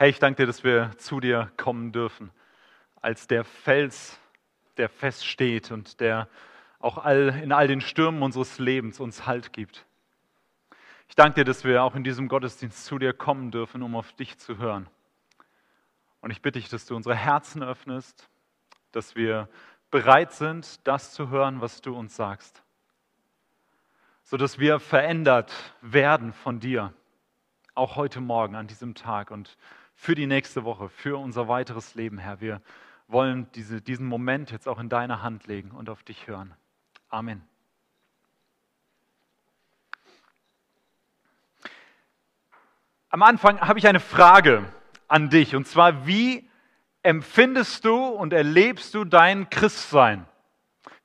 Herr, 0.00 0.06
ich 0.06 0.20
danke 0.20 0.42
dir, 0.42 0.46
dass 0.46 0.62
wir 0.62 0.92
zu 0.98 1.18
dir 1.18 1.50
kommen 1.56 1.90
dürfen, 1.90 2.30
als 3.02 3.26
der 3.26 3.42
Fels, 3.42 4.16
der 4.76 4.88
feststeht 4.88 5.72
und 5.72 5.98
der 5.98 6.28
auch 6.78 6.98
all, 6.98 7.36
in 7.42 7.50
all 7.50 7.66
den 7.66 7.80
Stürmen 7.80 8.22
unseres 8.22 8.60
Lebens 8.60 9.00
uns 9.00 9.26
Halt 9.26 9.52
gibt. 9.52 9.86
Ich 11.08 11.16
danke 11.16 11.40
dir, 11.40 11.44
dass 11.44 11.64
wir 11.64 11.82
auch 11.82 11.96
in 11.96 12.04
diesem 12.04 12.28
Gottesdienst 12.28 12.84
zu 12.84 13.00
dir 13.00 13.12
kommen 13.12 13.50
dürfen, 13.50 13.82
um 13.82 13.96
auf 13.96 14.12
dich 14.12 14.38
zu 14.38 14.58
hören. 14.58 14.88
Und 16.20 16.30
ich 16.30 16.42
bitte 16.42 16.60
dich, 16.60 16.68
dass 16.68 16.86
du 16.86 16.94
unsere 16.94 17.16
Herzen 17.16 17.64
öffnest, 17.64 18.30
dass 18.92 19.16
wir 19.16 19.48
bereit 19.90 20.30
sind, 20.30 20.78
das 20.86 21.12
zu 21.12 21.28
hören, 21.28 21.60
was 21.60 21.80
du 21.80 21.92
uns 21.96 22.14
sagst, 22.14 22.62
sodass 24.22 24.60
wir 24.60 24.78
verändert 24.78 25.52
werden 25.80 26.32
von 26.32 26.60
dir, 26.60 26.94
auch 27.74 27.96
heute 27.96 28.20
Morgen 28.20 28.54
an 28.54 28.68
diesem 28.68 28.94
Tag 28.94 29.32
und 29.32 29.56
für 29.98 30.14
die 30.14 30.26
nächste 30.26 30.64
Woche, 30.64 30.88
für 30.88 31.18
unser 31.18 31.48
weiteres 31.48 31.96
Leben, 31.96 32.18
Herr. 32.18 32.40
Wir 32.40 32.62
wollen 33.08 33.50
diese, 33.56 33.82
diesen 33.82 34.06
Moment 34.06 34.52
jetzt 34.52 34.68
auch 34.68 34.78
in 34.78 34.88
deine 34.88 35.22
Hand 35.22 35.48
legen 35.48 35.72
und 35.72 35.90
auf 35.90 36.04
dich 36.04 36.28
hören. 36.28 36.54
Amen. 37.08 37.42
Am 43.10 43.22
Anfang 43.24 43.60
habe 43.60 43.80
ich 43.80 43.88
eine 43.88 43.98
Frage 43.98 44.72
an 45.08 45.30
dich, 45.30 45.56
und 45.56 45.66
zwar, 45.66 46.06
wie 46.06 46.48
empfindest 47.02 47.84
du 47.84 47.96
und 47.96 48.32
erlebst 48.32 48.94
du 48.94 49.04
dein 49.04 49.50
Christsein? 49.50 50.26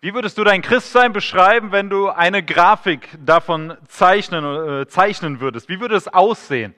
Wie 0.01 0.13
würdest 0.13 0.37
du 0.37 0.43
dein 0.43 0.61
Christsein 0.61 1.13
beschreiben, 1.13 1.71
wenn 1.71 1.89
du 1.89 2.09
eine 2.09 2.43
Grafik 2.43 3.09
davon 3.25 3.75
zeichnen, 3.87 4.81
äh, 4.81 4.87
zeichnen 4.87 5.39
würdest? 5.39 5.67
Wie 5.67 5.79
würde 5.79 5.95
es 5.95 6.07
aussehen? 6.07 6.75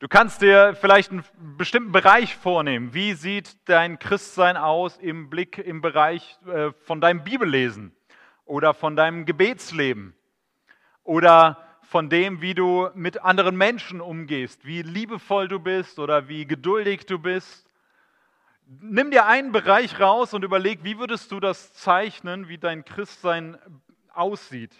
Du 0.00 0.08
kannst 0.08 0.42
dir 0.42 0.74
vielleicht 0.74 1.12
einen 1.12 1.24
bestimmten 1.56 1.92
Bereich 1.92 2.34
vornehmen. 2.34 2.94
Wie 2.94 3.14
sieht 3.14 3.56
dein 3.68 4.00
Christsein 4.00 4.56
aus 4.56 4.98
im 4.98 5.30
Blick 5.30 5.56
im 5.58 5.80
Bereich 5.80 6.36
äh, 6.46 6.72
von 6.84 7.00
deinem 7.00 7.22
Bibellesen 7.22 7.94
oder 8.44 8.74
von 8.74 8.96
deinem 8.96 9.24
Gebetsleben 9.24 10.16
oder 11.04 11.64
von 11.82 12.10
dem, 12.10 12.40
wie 12.40 12.54
du 12.54 12.90
mit 12.94 13.22
anderen 13.22 13.56
Menschen 13.56 14.00
umgehst, 14.00 14.64
wie 14.66 14.82
liebevoll 14.82 15.46
du 15.46 15.60
bist 15.60 16.00
oder 16.00 16.26
wie 16.26 16.44
geduldig 16.44 17.06
du 17.06 17.20
bist. 17.20 17.70
Nimm 18.66 19.12
dir 19.12 19.26
einen 19.26 19.52
Bereich 19.52 20.00
raus 20.00 20.34
und 20.34 20.42
überleg, 20.42 20.80
wie 20.82 20.98
würdest 20.98 21.30
du 21.30 21.38
das 21.38 21.72
zeichnen, 21.72 22.48
wie 22.48 22.58
dein 22.58 22.84
Christsein 22.84 23.58
aussieht. 24.12 24.74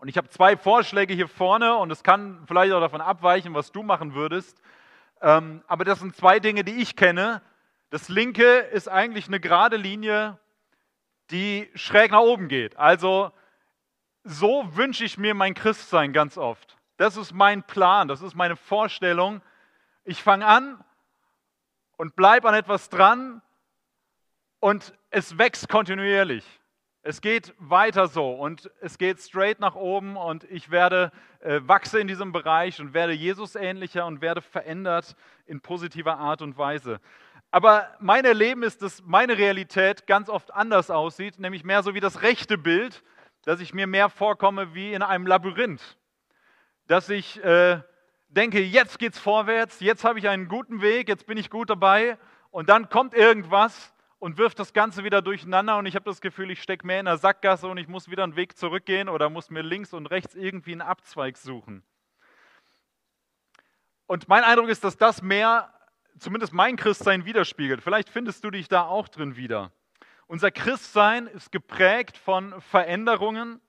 Und 0.00 0.08
ich 0.08 0.16
habe 0.16 0.30
zwei 0.30 0.56
Vorschläge 0.56 1.12
hier 1.12 1.28
vorne 1.28 1.76
und 1.76 1.90
es 1.90 2.02
kann 2.02 2.42
vielleicht 2.46 2.72
auch 2.72 2.80
davon 2.80 3.02
abweichen, 3.02 3.52
was 3.52 3.70
du 3.70 3.82
machen 3.82 4.14
würdest. 4.14 4.58
Ähm, 5.20 5.62
aber 5.66 5.84
das 5.84 6.00
sind 6.00 6.16
zwei 6.16 6.40
Dinge, 6.40 6.64
die 6.64 6.80
ich 6.80 6.96
kenne. 6.96 7.42
Das 7.90 8.08
linke 8.08 8.60
ist 8.60 8.88
eigentlich 8.88 9.28
eine 9.28 9.40
gerade 9.40 9.76
Linie, 9.76 10.38
die 11.30 11.70
schräg 11.74 12.12
nach 12.12 12.20
oben 12.20 12.48
geht. 12.48 12.78
Also 12.78 13.30
so 14.24 14.74
wünsche 14.74 15.04
ich 15.04 15.18
mir 15.18 15.34
mein 15.34 15.52
Christsein 15.52 16.14
ganz 16.14 16.38
oft. 16.38 16.78
Das 16.96 17.18
ist 17.18 17.34
mein 17.34 17.62
Plan, 17.62 18.08
das 18.08 18.22
ist 18.22 18.34
meine 18.34 18.56
Vorstellung. 18.56 19.42
Ich 20.04 20.22
fange 20.22 20.46
an 20.46 20.82
und 21.98 22.16
bleibe 22.16 22.48
an 22.48 22.54
etwas 22.54 22.88
dran 22.88 23.42
und 24.60 24.94
es 25.10 25.36
wächst 25.36 25.68
kontinuierlich. 25.68 26.59
Es 27.02 27.22
geht 27.22 27.54
weiter 27.58 28.08
so 28.08 28.32
und 28.32 28.70
es 28.82 28.98
geht 28.98 29.20
straight 29.20 29.58
nach 29.58 29.74
oben 29.74 30.18
und 30.18 30.44
ich 30.44 30.70
werde 30.70 31.12
äh, 31.40 31.60
wachse 31.62 31.98
in 31.98 32.06
diesem 32.08 32.30
Bereich 32.30 32.78
und 32.78 32.92
werde 32.92 33.14
Jesus 33.14 33.54
ähnlicher 33.54 34.04
und 34.04 34.20
werde 34.20 34.42
verändert 34.42 35.16
in 35.46 35.62
positiver 35.62 36.18
Art 36.18 36.42
und 36.42 36.58
Weise. 36.58 37.00
Aber 37.50 37.88
mein 38.00 38.26
Erleben 38.26 38.62
ist, 38.62 38.82
dass 38.82 39.02
meine 39.02 39.38
Realität 39.38 40.06
ganz 40.06 40.28
oft 40.28 40.52
anders 40.52 40.90
aussieht, 40.90 41.38
nämlich 41.38 41.64
mehr 41.64 41.82
so 41.82 41.94
wie 41.94 42.00
das 42.00 42.20
rechte 42.20 42.58
Bild, 42.58 43.02
dass 43.44 43.60
ich 43.60 43.72
mir 43.72 43.86
mehr 43.86 44.10
vorkomme 44.10 44.74
wie 44.74 44.92
in 44.92 45.00
einem 45.00 45.26
Labyrinth. 45.26 45.96
Dass 46.86 47.08
ich 47.08 47.42
äh, 47.42 47.80
denke, 48.28 48.60
jetzt 48.60 48.98
geht's 48.98 49.18
vorwärts, 49.18 49.80
jetzt 49.80 50.04
habe 50.04 50.18
ich 50.18 50.28
einen 50.28 50.48
guten 50.48 50.82
Weg, 50.82 51.08
jetzt 51.08 51.26
bin 51.26 51.38
ich 51.38 51.48
gut 51.48 51.70
dabei 51.70 52.18
und 52.50 52.68
dann 52.68 52.90
kommt 52.90 53.14
irgendwas 53.14 53.94
und 54.20 54.36
wirft 54.36 54.58
das 54.58 54.74
Ganze 54.74 55.02
wieder 55.02 55.22
durcheinander 55.22 55.78
und 55.78 55.86
ich 55.86 55.96
habe 55.96 56.04
das 56.04 56.20
Gefühl, 56.20 56.50
ich 56.50 56.62
stecke 56.62 56.86
mehr 56.86 57.00
in 57.00 57.06
der 57.06 57.16
Sackgasse 57.16 57.66
und 57.66 57.78
ich 57.78 57.88
muss 57.88 58.10
wieder 58.10 58.22
einen 58.22 58.36
Weg 58.36 58.56
zurückgehen 58.56 59.08
oder 59.08 59.30
muss 59.30 59.50
mir 59.50 59.62
links 59.62 59.94
und 59.94 60.06
rechts 60.06 60.34
irgendwie 60.34 60.72
einen 60.72 60.82
Abzweig 60.82 61.38
suchen. 61.38 61.82
Und 64.06 64.28
mein 64.28 64.44
Eindruck 64.44 64.68
ist, 64.68 64.84
dass 64.84 64.98
das 64.98 65.22
mehr, 65.22 65.72
zumindest 66.18 66.52
mein 66.52 66.76
Christsein 66.76 67.24
widerspiegelt. 67.24 67.80
Vielleicht 67.80 68.10
findest 68.10 68.44
du 68.44 68.50
dich 68.50 68.68
da 68.68 68.82
auch 68.84 69.08
drin 69.08 69.36
wieder. 69.36 69.72
Unser 70.26 70.50
Christsein 70.50 71.26
ist 71.26 71.50
geprägt 71.50 72.18
von 72.18 72.60
Veränderungen, 72.60 73.60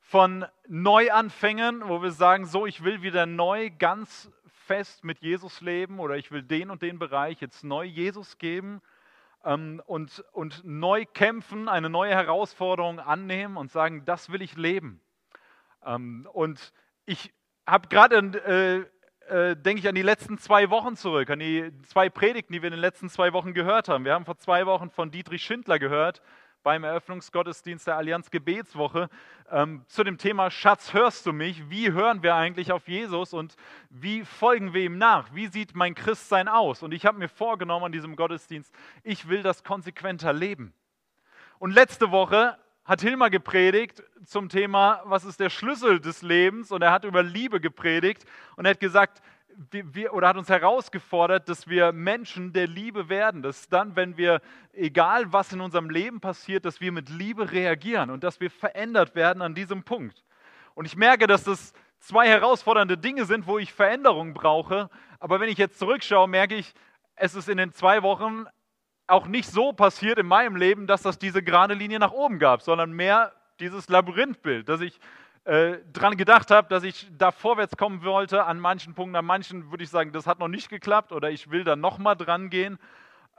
von 0.00 0.44
Neuanfängen, 0.66 1.88
wo 1.88 2.02
wir 2.02 2.10
sagen, 2.10 2.44
so, 2.44 2.66
ich 2.66 2.84
will 2.84 3.00
wieder 3.00 3.24
neu 3.24 3.70
ganz 3.70 4.30
fest 4.66 5.02
mit 5.02 5.20
Jesus 5.20 5.62
leben 5.62 5.98
oder 5.98 6.16
ich 6.16 6.30
will 6.30 6.42
den 6.42 6.70
und 6.70 6.82
den 6.82 6.98
Bereich 6.98 7.40
jetzt 7.40 7.64
neu 7.64 7.84
Jesus 7.84 8.36
geben 8.36 8.82
und, 9.42 10.24
und 10.32 10.62
neu 10.64 11.04
kämpfen, 11.06 11.68
eine 11.68 11.88
neue 11.88 12.14
Herausforderung 12.14 13.00
annehmen 13.00 13.56
und 13.56 13.70
sagen, 13.70 14.04
das 14.04 14.30
will 14.30 14.42
ich 14.42 14.56
leben. 14.56 15.00
Ähm, 15.84 16.28
und 16.32 16.72
ich 17.06 17.32
habe 17.66 17.88
gerade 17.88 18.16
äh, 18.16 18.84
äh, 19.28 19.56
denke 19.56 19.80
ich 19.80 19.88
an 19.88 19.94
die 19.94 20.02
letzten 20.02 20.38
zwei 20.38 20.70
Wochen 20.70 20.96
zurück, 20.96 21.30
an 21.30 21.38
die 21.38 21.70
zwei 21.84 22.08
Predigten, 22.08 22.52
die 22.52 22.62
wir 22.62 22.68
in 22.68 22.72
den 22.72 22.80
letzten 22.80 23.08
zwei 23.08 23.32
Wochen 23.32 23.54
gehört 23.54 23.88
haben. 23.88 24.04
Wir 24.04 24.14
haben 24.14 24.24
vor 24.24 24.38
zwei 24.38 24.66
Wochen 24.66 24.90
von 24.90 25.10
Dietrich 25.10 25.42
Schindler 25.42 25.78
gehört 25.78 26.22
beim 26.68 26.84
Eröffnungsgottesdienst 26.84 27.86
der 27.86 27.96
Allianz 27.96 28.30
Gebetswoche 28.30 29.08
ähm, 29.50 29.86
zu 29.86 30.04
dem 30.04 30.18
Thema 30.18 30.50
Schatz, 30.50 30.92
hörst 30.92 31.24
du 31.24 31.32
mich? 31.32 31.70
Wie 31.70 31.92
hören 31.92 32.22
wir 32.22 32.34
eigentlich 32.34 32.72
auf 32.72 32.88
Jesus 32.88 33.32
und 33.32 33.56
wie 33.88 34.22
folgen 34.22 34.74
wir 34.74 34.82
ihm 34.82 34.98
nach? 34.98 35.34
Wie 35.34 35.46
sieht 35.46 35.74
mein 35.74 35.94
Christsein 35.94 36.46
aus? 36.46 36.82
Und 36.82 36.92
ich 36.92 37.06
habe 37.06 37.16
mir 37.16 37.30
vorgenommen 37.30 37.86
an 37.86 37.92
diesem 37.92 38.16
Gottesdienst, 38.16 38.70
ich 39.02 39.30
will 39.30 39.42
das 39.42 39.64
konsequenter 39.64 40.34
leben. 40.34 40.74
Und 41.58 41.70
letzte 41.70 42.10
Woche 42.10 42.58
hat 42.84 43.00
Hilmar 43.00 43.30
gepredigt 43.30 44.02
zum 44.26 44.50
Thema, 44.50 45.00
was 45.06 45.24
ist 45.24 45.40
der 45.40 45.48
Schlüssel 45.48 46.00
des 46.00 46.20
Lebens? 46.20 46.70
Und 46.70 46.82
er 46.82 46.92
hat 46.92 47.06
über 47.06 47.22
Liebe 47.22 47.62
gepredigt 47.62 48.26
und 48.56 48.66
er 48.66 48.72
hat 48.72 48.80
gesagt, 48.80 49.22
wir, 49.70 50.14
oder 50.14 50.28
hat 50.28 50.36
uns 50.36 50.48
herausgefordert, 50.48 51.48
dass 51.48 51.66
wir 51.68 51.92
Menschen 51.92 52.52
der 52.52 52.66
Liebe 52.66 53.08
werden. 53.08 53.42
Dass 53.42 53.68
dann, 53.68 53.96
wenn 53.96 54.16
wir, 54.16 54.40
egal 54.72 55.32
was 55.32 55.52
in 55.52 55.60
unserem 55.60 55.90
Leben 55.90 56.20
passiert, 56.20 56.64
dass 56.64 56.80
wir 56.80 56.92
mit 56.92 57.08
Liebe 57.08 57.50
reagieren 57.50 58.10
und 58.10 58.22
dass 58.22 58.40
wir 58.40 58.50
verändert 58.50 59.14
werden 59.14 59.42
an 59.42 59.54
diesem 59.54 59.82
Punkt. 59.82 60.24
Und 60.74 60.84
ich 60.84 60.96
merke, 60.96 61.26
dass 61.26 61.44
das 61.44 61.72
zwei 61.98 62.28
herausfordernde 62.28 62.96
Dinge 62.96 63.24
sind, 63.24 63.46
wo 63.46 63.58
ich 63.58 63.72
Veränderung 63.72 64.32
brauche. 64.32 64.88
Aber 65.18 65.40
wenn 65.40 65.48
ich 65.48 65.58
jetzt 65.58 65.78
zurückschaue, 65.78 66.28
merke 66.28 66.54
ich, 66.54 66.72
es 67.16 67.34
ist 67.34 67.48
in 67.48 67.56
den 67.58 67.72
zwei 67.72 68.02
Wochen 68.02 68.46
auch 69.08 69.26
nicht 69.26 69.50
so 69.50 69.72
passiert 69.72 70.18
in 70.18 70.26
meinem 70.26 70.54
Leben, 70.54 70.86
dass 70.86 71.02
das 71.02 71.18
diese 71.18 71.42
gerade 71.42 71.74
Linie 71.74 71.98
nach 71.98 72.12
oben 72.12 72.38
gab, 72.38 72.62
sondern 72.62 72.92
mehr 72.92 73.32
dieses 73.58 73.88
Labyrinthbild, 73.88 74.68
dass 74.68 74.80
ich 74.80 75.00
äh, 75.48 75.78
dran 75.92 76.16
gedacht 76.16 76.50
habe, 76.50 76.68
dass 76.68 76.82
ich 76.82 77.08
da 77.16 77.32
vorwärts 77.32 77.76
kommen 77.76 78.04
wollte 78.04 78.44
an 78.44 78.60
manchen 78.60 78.94
Punkten, 78.94 79.16
an 79.16 79.24
manchen 79.24 79.70
würde 79.70 79.82
ich 79.82 79.90
sagen, 79.90 80.12
das 80.12 80.26
hat 80.26 80.38
noch 80.38 80.48
nicht 80.48 80.68
geklappt 80.68 81.10
oder 81.10 81.30
ich 81.30 81.50
will 81.50 81.64
da 81.64 81.74
nochmal 81.74 82.16
dran 82.16 82.50
gehen. 82.50 82.78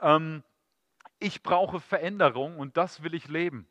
Ähm, 0.00 0.42
ich 1.20 1.42
brauche 1.42 1.78
Veränderung 1.78 2.58
und 2.58 2.76
das 2.76 3.02
will 3.02 3.14
ich 3.14 3.28
leben. 3.28 3.68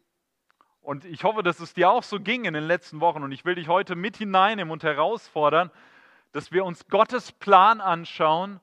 Und 0.80 1.04
ich 1.04 1.24
hoffe, 1.26 1.44
dass 1.44 1.60
es 1.60 1.74
dir 1.74 1.90
auch 1.90 2.04
so 2.04 2.20
ging 2.20 2.46
in 2.46 2.54
den 2.54 2.64
letzten 2.64 3.02
Wochen 3.02 3.24
und 3.24 3.32
ich 3.34 3.44
will 3.44 3.56
dich 3.56 3.68
heute 3.68 3.96
mit 3.96 4.16
hineinnehmen 4.16 4.72
und 4.72 4.84
herausfordern, 4.84 5.70
dass 6.32 6.52
wir 6.52 6.64
uns 6.64 6.88
Gottes 6.88 7.34
Plan 7.34 7.82
anschauen 7.82 8.62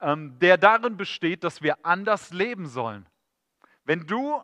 ähm, 0.00 0.38
der 0.38 0.58
darin 0.58 0.96
besteht, 0.96 1.44
dass 1.44 1.62
wir 1.62 1.84
anders 1.84 2.30
leben 2.30 2.66
sollen. 2.66 3.06
Wenn 3.84 4.06
du 4.06 4.42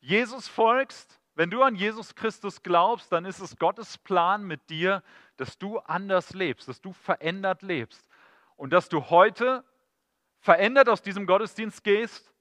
Jesus 0.00 0.48
folgst, 0.48 1.20
wenn 1.36 1.50
du 1.50 1.62
an 1.62 1.74
Jesus 1.74 2.14
Christus 2.14 2.62
glaubst, 2.62 3.12
dann 3.12 3.26
ist 3.26 3.40
es 3.40 3.58
Gottes 3.58 3.98
Plan 3.98 4.44
mit 4.44 4.70
dir, 4.70 5.02
dass 5.36 5.58
du 5.58 5.78
anders 5.80 6.32
lebst, 6.32 6.66
dass 6.66 6.80
du 6.80 6.94
verändert 6.94 7.60
lebst 7.60 8.08
und 8.56 8.72
dass 8.72 8.88
du 8.88 9.10
heute 9.10 9.62
verändert 10.40 10.88
aus 10.88 11.02
diesem 11.02 11.26
Gottesdienst 11.26 11.84
gehst, 11.84 12.32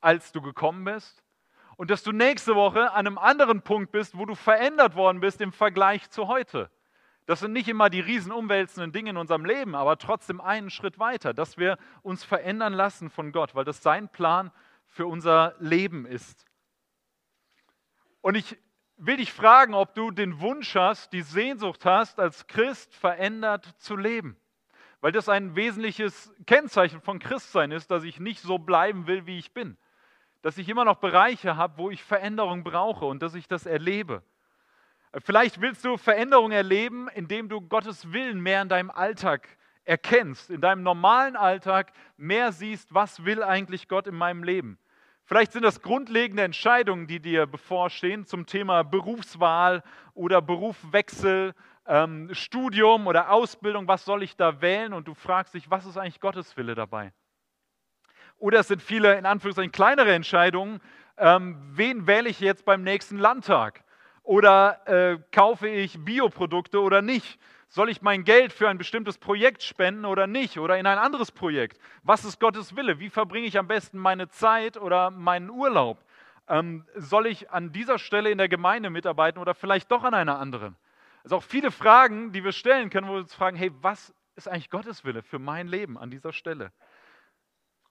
als 0.00 0.32
du 0.32 0.40
gekommen 0.40 0.84
bist 0.84 1.22
und 1.76 1.90
dass 1.90 2.02
du 2.02 2.12
nächste 2.12 2.54
Woche 2.54 2.92
an 2.92 3.06
einem 3.06 3.18
anderen 3.18 3.60
Punkt 3.60 3.92
bist, 3.92 4.16
wo 4.16 4.24
du 4.24 4.34
verändert 4.34 4.96
worden 4.96 5.20
bist 5.20 5.42
im 5.42 5.52
Vergleich 5.52 6.08
zu 6.08 6.26
heute. 6.26 6.70
Das 7.26 7.40
sind 7.40 7.52
nicht 7.52 7.68
immer 7.68 7.90
die 7.90 8.00
riesen 8.00 8.32
umwälzenden 8.32 8.92
Dinge 8.92 9.10
in 9.10 9.16
unserem 9.18 9.44
Leben, 9.44 9.74
aber 9.74 9.98
trotzdem 9.98 10.40
einen 10.40 10.70
Schritt 10.70 10.98
weiter, 10.98 11.34
dass 11.34 11.58
wir 11.58 11.76
uns 12.00 12.24
verändern 12.24 12.72
lassen 12.72 13.10
von 13.10 13.32
Gott, 13.32 13.54
weil 13.54 13.64
das 13.66 13.82
sein 13.82 14.08
Plan 14.08 14.50
für 14.86 15.06
unser 15.06 15.54
Leben 15.58 16.06
ist. 16.06 16.46
Und 18.24 18.36
ich 18.36 18.56
will 18.96 19.18
dich 19.18 19.30
fragen, 19.30 19.74
ob 19.74 19.94
du 19.94 20.10
den 20.10 20.40
Wunsch 20.40 20.74
hast, 20.76 21.12
die 21.12 21.20
Sehnsucht 21.20 21.84
hast, 21.84 22.18
als 22.18 22.46
Christ 22.46 22.94
verändert 22.94 23.66
zu 23.76 23.96
leben. 23.96 24.38
Weil 25.02 25.12
das 25.12 25.28
ein 25.28 25.56
wesentliches 25.56 26.32
Kennzeichen 26.46 27.02
von 27.02 27.18
Christsein 27.18 27.70
ist, 27.70 27.90
dass 27.90 28.02
ich 28.02 28.20
nicht 28.20 28.40
so 28.40 28.56
bleiben 28.56 29.06
will, 29.06 29.26
wie 29.26 29.38
ich 29.38 29.52
bin. 29.52 29.76
Dass 30.40 30.56
ich 30.56 30.70
immer 30.70 30.86
noch 30.86 31.00
Bereiche 31.00 31.58
habe, 31.58 31.76
wo 31.76 31.90
ich 31.90 32.02
Veränderung 32.02 32.64
brauche 32.64 33.04
und 33.04 33.20
dass 33.20 33.34
ich 33.34 33.46
das 33.46 33.66
erlebe. 33.66 34.22
Vielleicht 35.22 35.60
willst 35.60 35.84
du 35.84 35.98
Veränderung 35.98 36.50
erleben, 36.50 37.08
indem 37.08 37.50
du 37.50 37.60
Gottes 37.60 38.10
Willen 38.14 38.40
mehr 38.40 38.62
in 38.62 38.70
deinem 38.70 38.90
Alltag 38.90 39.46
erkennst, 39.84 40.48
in 40.48 40.62
deinem 40.62 40.82
normalen 40.82 41.36
Alltag 41.36 41.92
mehr 42.16 42.52
siehst, 42.52 42.94
was 42.94 43.26
will 43.26 43.42
eigentlich 43.42 43.86
Gott 43.86 44.06
in 44.06 44.14
meinem 44.14 44.44
Leben. 44.44 44.78
Vielleicht 45.26 45.52
sind 45.52 45.62
das 45.62 45.80
grundlegende 45.80 46.42
Entscheidungen, 46.42 47.06
die 47.06 47.18
dir 47.18 47.46
bevorstehen 47.46 48.26
zum 48.26 48.44
Thema 48.44 48.82
Berufswahl 48.82 49.82
oder 50.12 50.42
Berufswechsel, 50.42 51.54
ähm, 51.86 52.28
Studium 52.32 53.06
oder 53.06 53.30
Ausbildung. 53.30 53.88
Was 53.88 54.04
soll 54.04 54.22
ich 54.22 54.36
da 54.36 54.60
wählen? 54.60 54.92
Und 54.92 55.08
du 55.08 55.14
fragst 55.14 55.54
dich, 55.54 55.70
was 55.70 55.86
ist 55.86 55.96
eigentlich 55.96 56.20
Gottes 56.20 56.56
Wille 56.58 56.74
dabei? 56.74 57.12
Oder 58.36 58.60
es 58.60 58.68
sind 58.68 58.82
viele, 58.82 59.16
in 59.16 59.24
Anführungszeichen, 59.24 59.72
kleinere 59.72 60.12
Entscheidungen. 60.12 60.80
Ähm, 61.16 61.56
wen 61.72 62.06
wähle 62.06 62.28
ich 62.28 62.40
jetzt 62.40 62.66
beim 62.66 62.82
nächsten 62.82 63.16
Landtag? 63.16 63.82
Oder 64.22 64.80
äh, 64.86 65.18
kaufe 65.32 65.68
ich 65.68 66.04
Bioprodukte 66.04 66.80
oder 66.80 67.00
nicht? 67.00 67.38
Soll 67.74 67.90
ich 67.90 68.02
mein 68.02 68.22
Geld 68.22 68.52
für 68.52 68.68
ein 68.68 68.78
bestimmtes 68.78 69.18
Projekt 69.18 69.60
spenden 69.64 70.04
oder 70.04 70.28
nicht? 70.28 70.60
Oder 70.60 70.78
in 70.78 70.86
ein 70.86 70.96
anderes 70.96 71.32
Projekt? 71.32 71.80
Was 72.04 72.24
ist 72.24 72.38
Gottes 72.38 72.76
Wille? 72.76 73.00
Wie 73.00 73.10
verbringe 73.10 73.48
ich 73.48 73.58
am 73.58 73.66
besten 73.66 73.98
meine 73.98 74.28
Zeit 74.28 74.76
oder 74.76 75.10
meinen 75.10 75.50
Urlaub? 75.50 76.04
Ähm, 76.46 76.86
soll 76.94 77.26
ich 77.26 77.50
an 77.50 77.72
dieser 77.72 77.98
Stelle 77.98 78.30
in 78.30 78.38
der 78.38 78.48
Gemeinde 78.48 78.90
mitarbeiten 78.90 79.40
oder 79.40 79.56
vielleicht 79.56 79.90
doch 79.90 80.04
an 80.04 80.14
einer 80.14 80.38
anderen? 80.38 80.76
Also 81.24 81.34
auch 81.34 81.42
viele 81.42 81.72
Fragen, 81.72 82.30
die 82.30 82.44
wir 82.44 82.52
stellen 82.52 82.90
können, 82.90 83.08
wo 83.08 83.14
wir 83.14 83.18
uns 83.18 83.34
fragen, 83.34 83.56
hey, 83.56 83.72
was 83.80 84.14
ist 84.36 84.46
eigentlich 84.46 84.70
Gottes 84.70 85.04
Wille 85.04 85.24
für 85.24 85.40
mein 85.40 85.66
Leben 85.66 85.98
an 85.98 86.12
dieser 86.12 86.32
Stelle? 86.32 86.70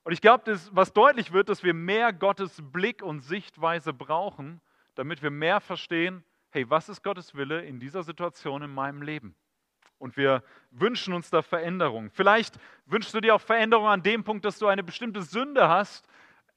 Und 0.02 0.12
ich 0.12 0.22
glaube, 0.22 0.58
was 0.70 0.94
deutlich 0.94 1.30
wird, 1.34 1.50
dass 1.50 1.62
wir 1.62 1.74
mehr 1.74 2.14
Gottes 2.14 2.58
Blick 2.72 3.02
und 3.02 3.20
Sichtweise 3.20 3.92
brauchen, 3.92 4.62
damit 4.94 5.22
wir 5.22 5.30
mehr 5.30 5.60
verstehen, 5.60 6.24
hey, 6.48 6.70
was 6.70 6.88
ist 6.88 7.02
Gottes 7.02 7.34
Wille 7.34 7.62
in 7.66 7.80
dieser 7.80 8.02
Situation 8.02 8.62
in 8.62 8.72
meinem 8.72 9.02
Leben? 9.02 9.36
Und 10.04 10.18
wir 10.18 10.42
wünschen 10.70 11.14
uns 11.14 11.30
da 11.30 11.40
Veränderung. 11.40 12.10
Vielleicht 12.10 12.60
wünschst 12.84 13.14
du 13.14 13.22
dir 13.22 13.34
auch 13.34 13.40
Veränderung 13.40 13.86
an 13.86 14.02
dem 14.02 14.22
Punkt, 14.22 14.44
dass 14.44 14.58
du 14.58 14.66
eine 14.66 14.82
bestimmte 14.82 15.22
Sünde 15.22 15.70
hast, 15.70 16.06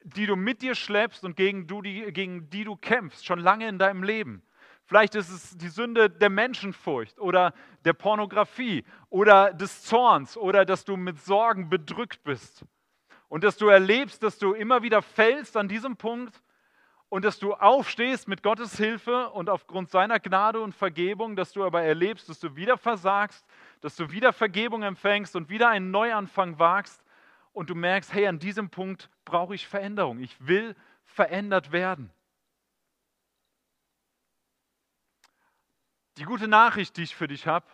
die 0.03 0.25
du 0.25 0.35
mit 0.35 0.61
dir 0.61 0.75
schleppst 0.75 1.23
und 1.23 1.37
gegen, 1.37 1.65
du, 1.65 1.81
die, 1.81 2.11
gegen 2.11 2.49
die 2.49 2.65
du 2.65 2.75
kämpfst, 2.75 3.25
schon 3.25 3.39
lange 3.39 3.69
in 3.69 3.79
deinem 3.79 4.03
Leben. 4.03 4.41
Vielleicht 4.83 5.15
ist 5.15 5.29
es 5.29 5.57
die 5.57 5.69
Sünde 5.69 6.09
der 6.09 6.29
Menschenfurcht 6.29 7.19
oder 7.19 7.53
der 7.85 7.93
Pornografie 7.93 8.83
oder 9.09 9.53
des 9.53 9.81
Zorns 9.81 10.35
oder 10.35 10.65
dass 10.65 10.83
du 10.83 10.97
mit 10.97 11.17
Sorgen 11.23 11.69
bedrückt 11.69 12.25
bist. 12.25 12.65
Und 13.29 13.45
dass 13.45 13.55
du 13.55 13.69
erlebst, 13.69 14.23
dass 14.23 14.37
du 14.37 14.55
immer 14.55 14.83
wieder 14.83 15.01
fällst 15.01 15.55
an 15.55 15.69
diesem 15.69 15.95
Punkt 15.95 16.41
und 17.09 17.23
dass 17.23 17.39
du 17.39 17.53
aufstehst 17.53 18.27
mit 18.27 18.43
Gottes 18.43 18.75
Hilfe 18.75 19.29
und 19.29 19.49
aufgrund 19.49 19.89
seiner 19.89 20.19
Gnade 20.19 20.59
und 20.59 20.73
Vergebung, 20.73 21.35
dass 21.35 21.53
du 21.53 21.63
aber 21.63 21.81
erlebst, 21.81 22.27
dass 22.27 22.39
du 22.39 22.55
wieder 22.55 22.77
versagst, 22.77 23.45
dass 23.81 23.95
du 23.95 24.11
wieder 24.11 24.33
Vergebung 24.33 24.83
empfängst 24.83 25.35
und 25.35 25.49
wieder 25.49 25.69
einen 25.69 25.91
Neuanfang 25.91 26.59
wagst 26.59 27.01
und 27.53 27.69
du 27.69 27.75
merkst, 27.75 28.13
hey, 28.13 28.27
an 28.27 28.39
diesem 28.39 28.69
Punkt 28.69 29.09
brauche 29.23 29.55
ich 29.55 29.67
Veränderung. 29.67 30.19
Ich 30.19 30.45
will 30.45 30.75
verändert 31.05 31.71
werden. 31.71 32.11
Die 36.17 36.23
gute 36.23 36.47
Nachricht, 36.47 36.97
die 36.97 37.03
ich 37.03 37.15
für 37.15 37.27
dich 37.27 37.47
habe, 37.47 37.67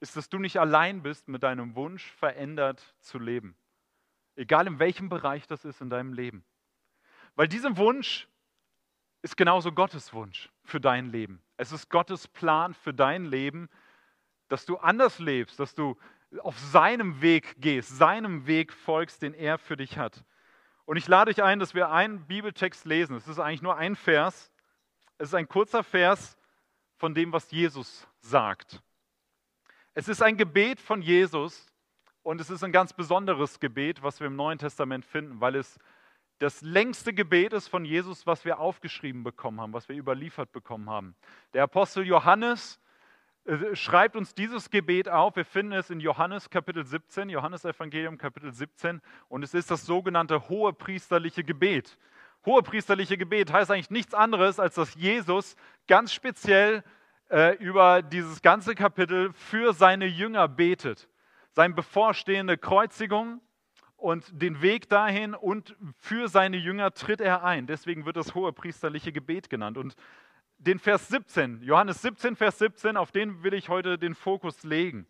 ist, 0.00 0.16
dass 0.16 0.28
du 0.28 0.38
nicht 0.38 0.58
allein 0.58 1.02
bist 1.02 1.28
mit 1.28 1.42
deinem 1.42 1.74
Wunsch, 1.76 2.10
verändert 2.12 2.94
zu 2.98 3.18
leben. 3.18 3.56
Egal 4.34 4.66
in 4.66 4.78
welchem 4.78 5.08
Bereich 5.08 5.46
das 5.46 5.64
ist 5.64 5.80
in 5.80 5.88
deinem 5.88 6.12
Leben. 6.12 6.44
Weil 7.36 7.48
diesem 7.48 7.78
Wunsch 7.78 8.28
ist 9.26 9.36
genauso 9.36 9.72
Gottes 9.72 10.12
Wunsch 10.12 10.50
für 10.62 10.80
dein 10.80 11.10
Leben. 11.10 11.42
Es 11.56 11.72
ist 11.72 11.90
Gottes 11.90 12.28
Plan 12.28 12.74
für 12.74 12.94
dein 12.94 13.24
Leben, 13.24 13.68
dass 14.46 14.66
du 14.66 14.76
anders 14.76 15.18
lebst, 15.18 15.58
dass 15.58 15.74
du 15.74 15.96
auf 16.38 16.56
seinem 16.58 17.20
Weg 17.20 17.56
gehst, 17.60 17.96
seinem 17.98 18.46
Weg 18.46 18.72
folgst, 18.72 19.22
den 19.22 19.34
er 19.34 19.58
für 19.58 19.76
dich 19.76 19.98
hat. 19.98 20.24
Und 20.84 20.96
ich 20.96 21.08
lade 21.08 21.34
dich 21.34 21.42
ein, 21.42 21.58
dass 21.58 21.74
wir 21.74 21.90
einen 21.90 22.28
Bibeltext 22.28 22.84
lesen. 22.84 23.16
Es 23.16 23.26
ist 23.26 23.40
eigentlich 23.40 23.62
nur 23.62 23.76
ein 23.76 23.96
Vers. 23.96 24.52
Es 25.18 25.30
ist 25.30 25.34
ein 25.34 25.48
kurzer 25.48 25.82
Vers 25.82 26.36
von 26.94 27.12
dem, 27.12 27.32
was 27.32 27.50
Jesus 27.50 28.06
sagt. 28.20 28.80
Es 29.94 30.06
ist 30.06 30.22
ein 30.22 30.36
Gebet 30.36 30.80
von 30.80 31.02
Jesus 31.02 31.66
und 32.22 32.40
es 32.40 32.48
ist 32.48 32.62
ein 32.62 32.70
ganz 32.70 32.92
besonderes 32.92 33.58
Gebet, 33.58 34.04
was 34.04 34.20
wir 34.20 34.28
im 34.28 34.36
Neuen 34.36 34.58
Testament 34.58 35.04
finden, 35.04 35.40
weil 35.40 35.56
es 35.56 35.80
das 36.38 36.60
längste 36.60 37.14
Gebet 37.14 37.52
ist 37.52 37.68
von 37.68 37.84
Jesus, 37.84 38.26
was 38.26 38.44
wir 38.44 38.58
aufgeschrieben 38.58 39.24
bekommen 39.24 39.60
haben, 39.60 39.72
was 39.72 39.88
wir 39.88 39.96
überliefert 39.96 40.52
bekommen 40.52 40.90
haben. 40.90 41.14
Der 41.54 41.62
Apostel 41.62 42.06
Johannes 42.06 42.78
äh, 43.46 43.74
schreibt 43.74 44.16
uns 44.16 44.34
dieses 44.34 44.70
Gebet 44.70 45.08
auf. 45.08 45.36
Wir 45.36 45.44
finden 45.44 45.72
es 45.72 45.88
in 45.88 46.00
Johannes 46.00 46.50
Kapitel 46.50 46.84
17, 46.84 47.30
Johannes 47.30 47.64
Evangelium 47.64 48.18
Kapitel 48.18 48.52
17 48.52 49.00
und 49.28 49.42
es 49.44 49.54
ist 49.54 49.70
das 49.70 49.86
sogenannte 49.86 50.48
hohepriesterliche 50.48 51.42
Gebet. 51.42 51.96
Hohepriesterliche 52.44 53.16
Gebet 53.16 53.52
heißt 53.52 53.70
eigentlich 53.70 53.90
nichts 53.90 54.14
anderes, 54.14 54.60
als 54.60 54.74
dass 54.74 54.94
Jesus 54.94 55.56
ganz 55.88 56.12
speziell 56.12 56.84
äh, 57.30 57.56
über 57.56 58.02
dieses 58.02 58.42
ganze 58.42 58.74
Kapitel 58.74 59.32
für 59.32 59.72
seine 59.72 60.06
Jünger 60.06 60.48
betet. 60.48 61.08
Seine 61.52 61.74
bevorstehende 61.74 62.58
Kreuzigung, 62.58 63.40
und 63.96 64.24
den 64.30 64.60
Weg 64.62 64.88
dahin 64.88 65.34
und 65.34 65.74
für 65.98 66.28
seine 66.28 66.56
Jünger 66.56 66.92
tritt 66.92 67.20
er 67.20 67.44
ein. 67.44 67.66
Deswegen 67.66 68.04
wird 68.04 68.16
das 68.16 68.34
hohe 68.34 68.52
priesterliche 68.52 69.12
Gebet 69.12 69.48
genannt. 69.48 69.78
Und 69.78 69.96
den 70.58 70.78
Vers 70.78 71.08
17, 71.08 71.62
Johannes 71.62 72.02
17, 72.02 72.36
Vers 72.36 72.58
17, 72.58 72.96
auf 72.96 73.10
den 73.10 73.42
will 73.42 73.54
ich 73.54 73.68
heute 73.68 73.98
den 73.98 74.14
Fokus 74.14 74.62
legen. 74.64 75.06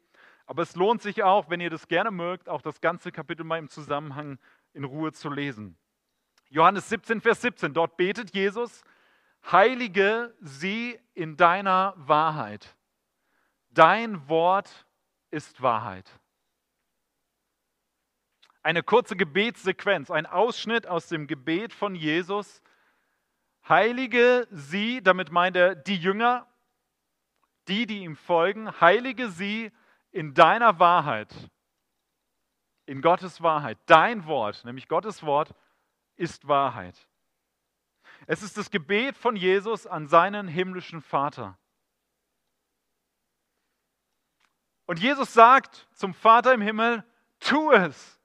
Aber 0.46 0.62
es 0.62 0.76
lohnt 0.76 1.02
sich 1.02 1.24
auch, 1.24 1.50
wenn 1.50 1.60
ihr 1.60 1.70
das 1.70 1.88
gerne 1.88 2.10
mögt, 2.12 2.48
auch 2.48 2.62
das 2.62 2.80
ganze 2.80 3.10
Kapitel 3.10 3.44
mal 3.44 3.58
im 3.58 3.68
Zusammenhang 3.68 4.38
in 4.72 4.84
Ruhe 4.84 5.12
zu 5.12 5.28
lesen. 5.28 5.76
Johannes 6.48 6.88
17, 6.88 7.20
Vers 7.20 7.42
17, 7.42 7.74
dort 7.74 7.96
betet 7.96 8.32
Jesus, 8.34 8.84
heilige 9.50 10.32
sie 10.40 10.98
in 11.14 11.36
deiner 11.36 11.94
Wahrheit. 11.96 12.76
Dein 13.70 14.28
Wort 14.28 14.86
ist 15.30 15.60
Wahrheit 15.60 16.20
eine 18.66 18.82
kurze 18.82 19.14
Gebetssequenz, 19.14 20.10
ein 20.10 20.26
Ausschnitt 20.26 20.88
aus 20.88 21.06
dem 21.06 21.28
Gebet 21.28 21.72
von 21.72 21.94
Jesus. 21.94 22.64
Heilige 23.68 24.48
sie, 24.50 25.00
damit 25.00 25.30
meint 25.30 25.54
er 25.54 25.76
die 25.76 25.94
Jünger, 25.94 26.48
die, 27.68 27.86
die 27.86 28.00
ihm 28.00 28.16
folgen, 28.16 28.80
heilige 28.80 29.28
sie 29.28 29.70
in 30.10 30.34
deiner 30.34 30.80
Wahrheit, 30.80 31.32
in 32.86 33.02
Gottes 33.02 33.40
Wahrheit. 33.40 33.78
Dein 33.86 34.26
Wort, 34.26 34.64
nämlich 34.64 34.88
Gottes 34.88 35.22
Wort, 35.22 35.54
ist 36.16 36.48
Wahrheit. 36.48 37.08
Es 38.26 38.42
ist 38.42 38.56
das 38.56 38.72
Gebet 38.72 39.16
von 39.16 39.36
Jesus 39.36 39.86
an 39.86 40.08
seinen 40.08 40.48
himmlischen 40.48 41.02
Vater. 41.02 41.56
Und 44.86 44.98
Jesus 44.98 45.32
sagt 45.32 45.88
zum 45.92 46.14
Vater 46.14 46.52
im 46.52 46.60
Himmel, 46.60 47.04
tu 47.38 47.70
es. 47.70 48.15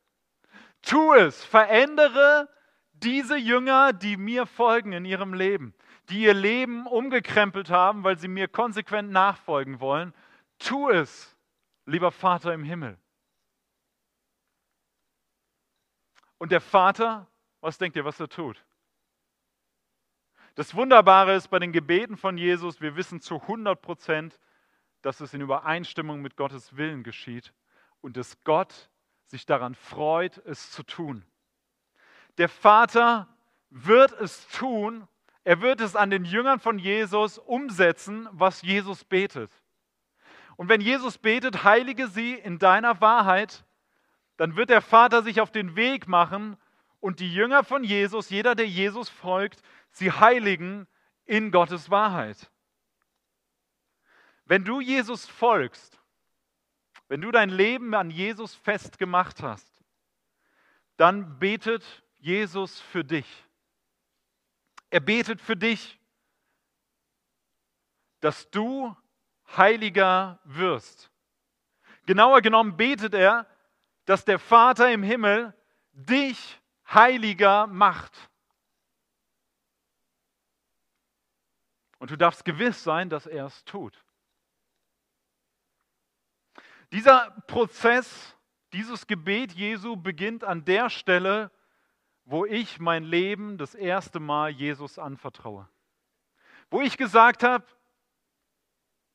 Tu 0.82 1.14
es, 1.14 1.44
verändere 1.44 2.50
diese 2.94 3.38
Jünger, 3.38 3.94
die 3.94 4.18
mir 4.18 4.46
folgen 4.46 4.94
in 4.94 5.06
ihrem 5.06 5.34
Leben, 5.34 5.74
die 6.10 6.22
ihr 6.22 6.34
Leben 6.34 6.88
umgekrempelt 6.88 7.70
haben, 7.70 8.04
weil 8.04 8.18
sie 8.18 8.28
mir 8.28 8.48
konsequent 8.48 9.12
nachfolgen 9.12 9.80
wollen. 9.80 10.14
Tu 10.60 10.90
es, 10.90 11.36
lieber 11.86 12.12
Vater 12.12 12.54
im 12.54 12.64
Himmel. 12.64 12.98
Und 16.38 16.52
der 16.52 16.62
Vater, 16.62 17.28
was 17.60 17.78
denkt 17.78 17.96
ihr, 17.96 18.06
was 18.06 18.20
er 18.20 18.30
tut? 18.30 18.64
Das 20.56 20.76
Wunderbare 20.76 21.36
ist 21.36 21.48
bei 21.48 21.60
den 21.60 21.72
Gebeten 21.72 22.18
von 22.18 22.38
Jesus, 22.38 22.82
wir 22.82 22.96
wissen 22.96 23.22
zu 23.22 23.42
100 23.42 23.82
Prozent, 23.82 24.40
dass 25.02 25.22
es 25.22 25.34
in 25.34 25.42
Übereinstimmung 25.42 26.22
mit 26.22 26.36
Gottes 26.36 26.76
Willen 26.76 27.04
geschieht 27.04 27.54
und 28.02 28.18
dass 28.18 28.44
Gott 28.44 28.91
sich 29.32 29.46
daran 29.46 29.76
freut, 29.76 30.38
es 30.46 30.72
zu 30.72 30.84
tun. 30.84 31.26
Der 32.38 32.50
Vater 32.50 33.28
wird 33.70 34.12
es 34.20 34.48
tun, 34.50 35.08
er 35.44 35.62
wird 35.62 35.82
es 35.82 35.96
an 35.96 36.10
den 36.10 36.26
Jüngern 36.26 36.60
von 36.60 36.78
Jesus 36.78 37.38
umsetzen, 37.38 38.28
was 38.32 38.62
Jesus 38.62 39.06
betet. 39.06 39.52
Und 40.58 40.70
wenn 40.70 40.82
Jesus 40.82 41.18
betet, 41.18 41.64
heilige 41.64 42.08
sie 42.08 42.34
in 42.34 42.60
deiner 42.60 43.02
Wahrheit, 43.02 43.66
dann 44.36 44.56
wird 44.56 44.70
der 44.70 44.82
Vater 44.82 45.24
sich 45.24 45.40
auf 45.40 45.52
den 45.52 45.76
Weg 45.76 46.08
machen 46.08 46.58
und 47.00 47.20
die 47.20 47.34
Jünger 47.34 47.64
von 47.64 47.84
Jesus, 47.84 48.30
jeder, 48.30 48.54
der 48.54 48.68
Jesus 48.68 49.10
folgt, 49.10 49.62
sie 49.92 50.12
heiligen 50.12 50.88
in 51.26 51.52
Gottes 51.52 51.90
Wahrheit. 51.90 52.52
Wenn 54.46 54.66
du 54.66 54.82
Jesus 54.82 55.26
folgst, 55.26 56.01
wenn 57.12 57.20
du 57.20 57.30
dein 57.30 57.50
Leben 57.50 57.94
an 57.94 58.10
Jesus 58.10 58.56
festgemacht 58.56 59.44
hast, 59.44 59.70
dann 60.96 61.40
betet 61.40 61.84
Jesus 62.20 62.80
für 62.80 63.04
dich. 63.04 63.28
Er 64.90 65.02
betet 65.02 65.42
für 65.42 65.58
dich, 65.58 66.00
dass 68.22 68.50
du 68.50 68.96
heiliger 69.58 70.40
wirst. 70.46 71.12
Genauer 72.06 72.40
genommen 72.40 72.78
betet 72.78 73.14
er, 73.14 73.46
dass 74.06 74.24
der 74.24 74.40
Vater 74.40 74.90
im 74.90 75.04
Himmel 75.04 75.54
dich 75.92 76.62
heiliger 76.88 77.68
macht. 77.68 78.32
Und 82.00 82.10
du 82.10 82.16
darfst 82.16 82.46
gewiss 82.46 82.82
sein, 82.82 83.10
dass 83.10 83.26
er 83.26 83.48
es 83.48 83.66
tut. 83.66 84.02
Dieser 86.92 87.32
Prozess, 87.48 88.36
dieses 88.74 89.08
Gebet 89.08 89.54
Jesu 89.54 89.96
beginnt 89.96 90.44
an 90.44 90.66
der 90.66 90.90
Stelle, 90.90 91.52
wo 92.26 92.46
ich 92.46 92.80
mein 92.80 93.04
Leben 93.04 93.58
das 93.58 93.76
erste 93.76 94.20
Mal 94.20 94.50
Jesus 94.50 95.00
anvertraue. 95.00 95.68
Wo 96.70 96.82
ich 96.82 96.98
gesagt 96.98 97.44
habe, 97.44 97.66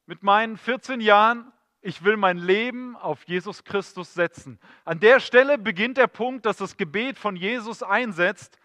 mit 0.06 0.22
meinen 0.22 0.56
14 0.56 1.00
Jahren, 1.00 1.52
ich 1.80 2.02
will 2.02 2.16
mein 2.16 2.38
Leben 2.38 2.96
auf 2.96 3.24
Jesus 3.24 3.64
Christus 3.64 4.14
setzen. 4.14 4.58
An 4.84 5.00
der 5.00 5.20
Stelle 5.20 5.58
beginnt 5.58 5.98
der 5.98 6.06
Punkt, 6.06 6.46
dass 6.46 6.56
das 6.56 6.76
Gebet 6.76 7.18
von 7.18 7.36
Jesus 7.36 7.82
einsetzt 7.82 8.58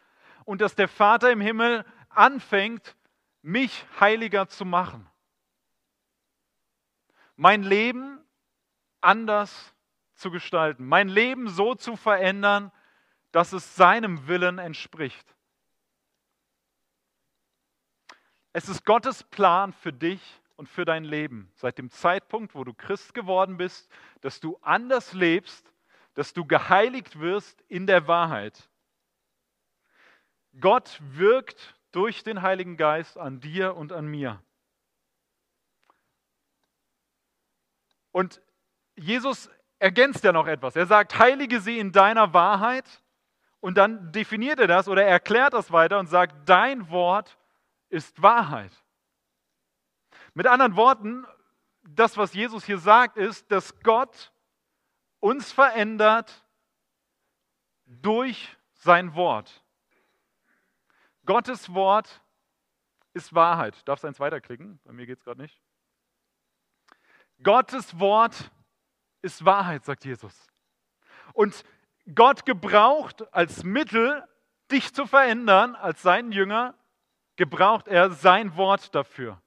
und 0.45 0.61
dass 0.61 0.75
der 0.75 0.87
Vater 0.87 1.31
im 1.31 1.41
Himmel 1.41 1.85
anfängt, 2.09 2.95
mich 3.41 3.85
heiliger 3.99 4.47
zu 4.47 4.65
machen. 4.65 5.09
Mein 7.35 7.63
Leben 7.63 8.19
anders 9.01 9.73
zu 10.13 10.31
gestalten, 10.31 10.85
mein 10.85 11.09
Leben 11.09 11.49
so 11.49 11.75
zu 11.75 11.95
verändern, 11.95 12.71
dass 13.31 13.53
es 13.53 13.75
seinem 13.75 14.27
Willen 14.27 14.59
entspricht. 14.59 15.35
Es 18.53 18.67
ist 18.67 18.85
Gottes 18.85 19.23
Plan 19.23 19.73
für 19.73 19.93
dich 19.93 20.21
und 20.57 20.67
für 20.67 20.85
dein 20.85 21.05
Leben, 21.05 21.51
seit 21.55 21.77
dem 21.77 21.89
Zeitpunkt, 21.89 22.53
wo 22.53 22.63
du 22.63 22.73
Christ 22.73 23.13
geworden 23.13 23.57
bist, 23.57 23.89
dass 24.19 24.39
du 24.39 24.57
anders 24.61 25.13
lebst, 25.13 25.73
dass 26.13 26.33
du 26.33 26.45
geheiligt 26.45 27.19
wirst 27.19 27.61
in 27.67 27.87
der 27.87 28.07
Wahrheit. 28.07 28.69
Gott 30.59 30.99
wirkt 31.01 31.75
durch 31.91 32.23
den 32.23 32.41
Heiligen 32.41 32.75
Geist 32.75 33.17
an 33.17 33.39
dir 33.39 33.75
und 33.75 33.93
an 33.93 34.05
mir. 34.05 34.43
Und 38.11 38.41
Jesus 39.01 39.49
ergänzt 39.79 40.23
ja 40.23 40.31
noch 40.31 40.47
etwas. 40.47 40.75
Er 40.75 40.85
sagt, 40.85 41.17
heilige 41.17 41.59
sie 41.59 41.79
in 41.79 41.91
deiner 41.91 42.33
Wahrheit. 42.33 42.85
Und 43.59 43.77
dann 43.77 44.11
definiert 44.11 44.59
er 44.59 44.67
das 44.67 44.87
oder 44.87 45.03
erklärt 45.03 45.53
das 45.53 45.71
weiter 45.71 45.99
und 45.99 46.07
sagt, 46.07 46.47
dein 46.47 46.89
Wort 46.89 47.37
ist 47.89 48.21
Wahrheit. 48.21 48.71
Mit 50.33 50.47
anderen 50.47 50.75
Worten, 50.75 51.25
das, 51.83 52.15
was 52.17 52.33
Jesus 52.33 52.63
hier 52.65 52.77
sagt, 52.77 53.17
ist, 53.17 53.51
dass 53.51 53.79
Gott 53.81 54.31
uns 55.19 55.51
verändert 55.51 56.45
durch 57.85 58.55
sein 58.73 59.13
Wort. 59.15 59.63
Gottes 61.25 61.73
Wort 61.73 62.21
ist 63.13 63.33
Wahrheit. 63.33 63.87
Darfst 63.87 64.03
du 64.03 64.07
eins 64.07 64.19
weiterklicken? 64.19 64.79
Bei 64.83 64.93
mir 64.93 65.05
geht 65.05 65.17
es 65.17 65.23
gerade 65.23 65.41
nicht. 65.41 65.59
Gottes 67.43 67.99
Wort 67.99 68.51
ist 69.21 69.45
Wahrheit, 69.45 69.85
sagt 69.85 70.05
Jesus. 70.05 70.47
Und 71.33 71.63
Gott 72.15 72.45
gebraucht 72.45 73.31
als 73.33 73.63
Mittel, 73.63 74.27
dich 74.71 74.93
zu 74.93 75.05
verändern, 75.05 75.75
als 75.75 76.01
sein 76.01 76.31
Jünger, 76.31 76.75
gebraucht 77.35 77.87
er 77.87 78.11
sein 78.11 78.55
Wort 78.55 78.93
dafür. 78.95 79.41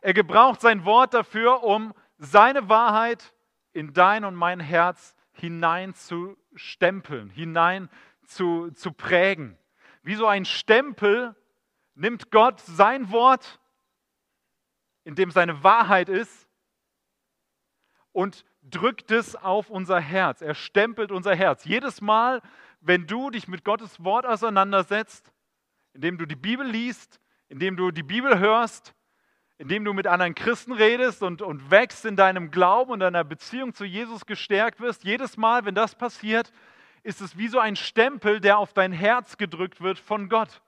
Er 0.00 0.14
gebraucht 0.14 0.60
sein 0.60 0.84
Wort 0.84 1.14
dafür, 1.14 1.62
um 1.64 1.94
seine 2.18 2.68
Wahrheit 2.68 3.34
in 3.72 3.92
dein 3.92 4.24
und 4.24 4.34
mein 4.34 4.60
Herz 4.60 5.14
hinein 5.32 5.94
zu 5.94 6.36
stempeln, 6.54 7.30
hinein 7.30 7.88
zu, 8.26 8.70
zu 8.72 8.92
prägen. 8.92 9.58
Wie 10.02 10.14
so 10.14 10.26
ein 10.26 10.44
Stempel 10.44 11.34
nimmt 11.94 12.30
Gott 12.30 12.60
sein 12.60 13.10
Wort, 13.10 13.60
in 15.04 15.14
dem 15.14 15.30
seine 15.30 15.62
Wahrheit 15.62 16.08
ist, 16.08 16.48
und 18.12 18.44
drückt 18.70 19.10
es 19.10 19.36
auf 19.36 19.70
unser 19.70 20.00
Herz. 20.00 20.42
Er 20.42 20.54
stempelt 20.54 21.12
unser 21.12 21.34
Herz. 21.34 21.64
Jedes 21.64 22.00
Mal, 22.00 22.42
wenn 22.80 23.06
du 23.06 23.30
dich 23.30 23.48
mit 23.48 23.64
Gottes 23.64 24.02
Wort 24.02 24.26
auseinandersetzt, 24.26 25.32
indem 25.94 26.18
du 26.18 26.26
die 26.26 26.36
Bibel 26.36 26.66
liest, 26.66 27.20
indem 27.48 27.76
du 27.76 27.90
die 27.90 28.02
Bibel 28.02 28.38
hörst, 28.38 28.94
indem 29.58 29.84
du 29.84 29.92
mit 29.92 30.06
anderen 30.06 30.34
Christen 30.34 30.72
redest 30.72 31.22
und, 31.22 31.42
und 31.42 31.70
wächst 31.70 32.04
in 32.04 32.14
deinem 32.14 32.50
Glauben 32.50 32.92
und 32.92 33.00
deiner 33.00 33.24
Beziehung 33.24 33.74
zu 33.74 33.84
Jesus 33.84 34.24
gestärkt 34.24 34.80
wirst, 34.80 35.04
jedes 35.04 35.36
Mal, 35.36 35.64
wenn 35.64 35.74
das 35.74 35.96
passiert, 35.96 36.52
ist 37.02 37.20
es 37.20 37.36
wie 37.36 37.48
so 37.48 37.58
ein 37.58 37.74
Stempel, 37.74 38.40
der 38.40 38.58
auf 38.58 38.72
dein 38.72 38.92
Herz 38.92 39.36
gedrückt 39.36 39.80
wird 39.80 39.98
von 39.98 40.28
Gott. 40.28 40.62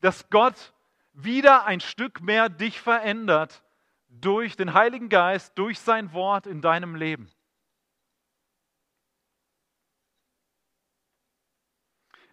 Dass 0.00 0.30
Gott 0.30 0.72
wieder 1.12 1.66
ein 1.66 1.80
Stück 1.80 2.20
mehr 2.20 2.48
dich 2.48 2.80
verändert 2.80 3.62
durch 4.10 4.56
den 4.56 4.74
Heiligen 4.74 5.08
Geist, 5.08 5.56
durch 5.56 5.78
sein 5.78 6.12
Wort 6.12 6.46
in 6.46 6.60
deinem 6.60 6.94
Leben. 6.94 7.30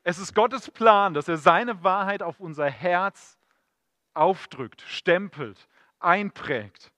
Es 0.04 0.20
ist 0.20 0.34
Gottes 0.34 0.72
Plan, 0.72 1.14
dass 1.14 1.28
er 1.28 1.38
seine 1.38 1.84
Wahrheit 1.84 2.24
auf 2.24 2.40
unser 2.40 2.70
Herz 2.70 3.38
aufdrückt, 4.14 4.82
stempelt, 4.82 5.68
einprägt. 6.00 6.92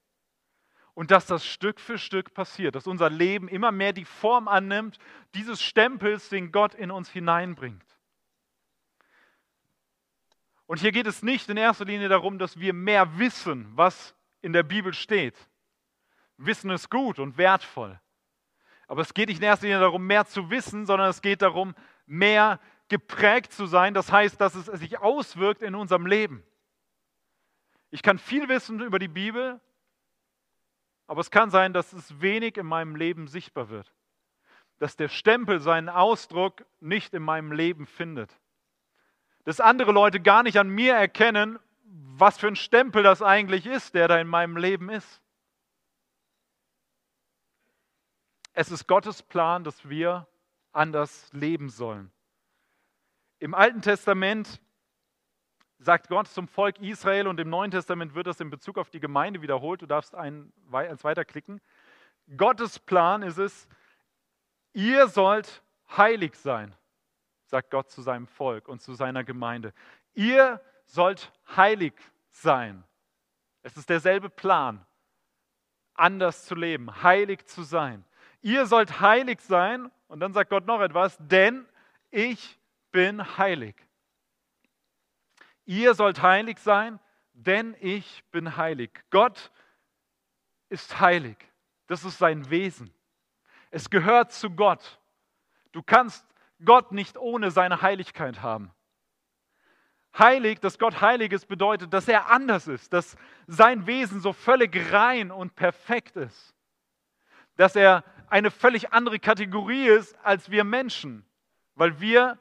Und 0.94 1.10
dass 1.10 1.26
das 1.26 1.44
Stück 1.44 1.80
für 1.80 1.98
Stück 1.98 2.34
passiert, 2.34 2.74
dass 2.74 2.86
unser 2.86 3.10
Leben 3.10 3.48
immer 3.48 3.72
mehr 3.72 3.92
die 3.92 4.04
Form 4.04 4.48
annimmt 4.48 4.98
dieses 5.34 5.62
Stempels, 5.62 6.28
den 6.28 6.52
Gott 6.52 6.74
in 6.74 6.90
uns 6.90 7.08
hineinbringt. 7.10 7.84
Und 10.66 10.78
hier 10.78 10.92
geht 10.92 11.06
es 11.08 11.22
nicht 11.22 11.48
in 11.48 11.56
erster 11.56 11.84
Linie 11.84 12.08
darum, 12.08 12.38
dass 12.38 12.60
wir 12.60 12.72
mehr 12.72 13.18
wissen, 13.18 13.72
was 13.74 14.14
in 14.42 14.52
der 14.52 14.62
Bibel 14.62 14.94
steht. 14.94 15.34
Wissen 16.36 16.70
ist 16.70 16.90
gut 16.90 17.18
und 17.18 17.36
wertvoll. 17.36 18.00
Aber 18.86 19.02
es 19.02 19.14
geht 19.14 19.28
nicht 19.28 19.38
in 19.38 19.44
erster 19.44 19.66
Linie 19.66 19.80
darum, 19.80 20.06
mehr 20.06 20.26
zu 20.26 20.50
wissen, 20.50 20.86
sondern 20.86 21.10
es 21.10 21.22
geht 21.22 21.42
darum, 21.42 21.74
mehr 22.06 22.58
geprägt 22.88 23.52
zu 23.52 23.66
sein. 23.66 23.94
Das 23.94 24.10
heißt, 24.10 24.40
dass 24.40 24.54
es 24.54 24.66
sich 24.66 24.98
auswirkt 24.98 25.62
in 25.62 25.74
unserem 25.74 26.06
Leben. 26.06 26.42
Ich 27.90 28.02
kann 28.02 28.18
viel 28.18 28.48
wissen 28.48 28.80
über 28.80 28.98
die 28.98 29.08
Bibel, 29.08 29.60
aber 31.06 31.20
es 31.20 31.30
kann 31.30 31.50
sein, 31.50 31.72
dass 31.72 31.92
es 31.92 32.20
wenig 32.20 32.56
in 32.56 32.66
meinem 32.66 32.96
Leben 32.96 33.26
sichtbar 33.26 33.68
wird. 33.68 33.92
Dass 34.78 34.96
der 34.96 35.08
Stempel 35.08 35.60
seinen 35.60 35.88
Ausdruck 35.88 36.64
nicht 36.80 37.14
in 37.14 37.22
meinem 37.22 37.52
Leben 37.52 37.86
findet. 37.86 38.40
Dass 39.44 39.60
andere 39.60 39.92
Leute 39.92 40.20
gar 40.20 40.42
nicht 40.42 40.58
an 40.58 40.68
mir 40.68 40.94
erkennen, 40.94 41.58
was 41.92 42.38
für 42.38 42.46
ein 42.46 42.56
Stempel 42.56 43.02
das 43.02 43.22
eigentlich 43.22 43.66
ist, 43.66 43.94
der 43.94 44.06
da 44.06 44.18
in 44.18 44.28
meinem 44.28 44.56
Leben 44.56 44.90
ist. 44.90 45.20
Es 48.52 48.70
ist 48.70 48.86
Gottes 48.86 49.22
Plan, 49.22 49.64
dass 49.64 49.88
wir 49.88 50.28
anders 50.72 51.32
leben 51.32 51.68
sollen. 51.68 52.12
Im 53.38 53.54
Alten 53.54 53.80
Testament 53.80 54.60
sagt 55.78 56.08
Gott 56.08 56.28
zum 56.28 56.46
Volk 56.46 56.78
Israel 56.80 57.26
und 57.26 57.40
im 57.40 57.48
Neuen 57.48 57.70
Testament 57.70 58.14
wird 58.14 58.26
das 58.26 58.38
in 58.38 58.50
Bezug 58.50 58.76
auf 58.78 58.90
die 58.90 59.00
Gemeinde 59.00 59.40
wiederholt. 59.42 59.82
Du 59.82 59.86
darfst 59.86 60.14
eins 60.14 60.52
weiterklicken. 60.68 61.60
Gottes 62.36 62.78
Plan 62.78 63.22
ist 63.22 63.38
es, 63.38 63.66
ihr 64.74 65.08
sollt 65.08 65.64
heilig 65.96 66.36
sein, 66.36 66.76
sagt 67.46 67.70
Gott 67.70 67.90
zu 67.90 68.02
seinem 68.02 68.26
Volk 68.26 68.68
und 68.68 68.82
zu 68.82 68.94
seiner 68.94 69.24
Gemeinde. 69.24 69.72
Ihr 70.14 70.60
sollt 70.92 71.32
heilig 71.56 71.94
sein. 72.30 72.84
Es 73.62 73.76
ist 73.76 73.88
derselbe 73.88 74.30
Plan, 74.30 74.84
anders 75.94 76.46
zu 76.46 76.54
leben, 76.54 77.02
heilig 77.02 77.46
zu 77.46 77.62
sein. 77.62 78.04
Ihr 78.40 78.66
sollt 78.66 79.00
heilig 79.00 79.40
sein, 79.40 79.90
und 80.08 80.20
dann 80.20 80.32
sagt 80.32 80.50
Gott 80.50 80.66
noch 80.66 80.80
etwas, 80.80 81.16
denn 81.20 81.66
ich 82.10 82.58
bin 82.90 83.38
heilig. 83.38 83.76
Ihr 85.66 85.94
sollt 85.94 86.22
heilig 86.22 86.58
sein, 86.58 86.98
denn 87.32 87.76
ich 87.80 88.24
bin 88.30 88.56
heilig. 88.56 88.90
Gott 89.10 89.52
ist 90.68 91.00
heilig. 91.00 91.36
Das 91.86 92.04
ist 92.04 92.18
sein 92.18 92.50
Wesen. 92.50 92.92
Es 93.70 93.90
gehört 93.90 94.32
zu 94.32 94.50
Gott. 94.50 95.00
Du 95.72 95.82
kannst 95.82 96.26
Gott 96.64 96.92
nicht 96.92 97.16
ohne 97.16 97.50
seine 97.50 97.82
Heiligkeit 97.82 98.42
haben. 98.42 98.72
Heilig, 100.18 100.58
dass 100.60 100.78
Gott 100.78 101.00
heilig 101.00 101.32
ist, 101.32 101.46
bedeutet, 101.46 101.92
dass 101.92 102.08
er 102.08 102.30
anders 102.30 102.66
ist, 102.66 102.92
dass 102.92 103.16
sein 103.46 103.86
Wesen 103.86 104.20
so 104.20 104.32
völlig 104.32 104.92
rein 104.92 105.30
und 105.30 105.54
perfekt 105.54 106.16
ist, 106.16 106.54
dass 107.56 107.76
er 107.76 108.04
eine 108.28 108.50
völlig 108.50 108.92
andere 108.92 109.18
Kategorie 109.18 109.86
ist 109.86 110.16
als 110.24 110.50
wir 110.50 110.64
Menschen, 110.64 111.24
weil 111.74 112.00
wir 112.00 112.38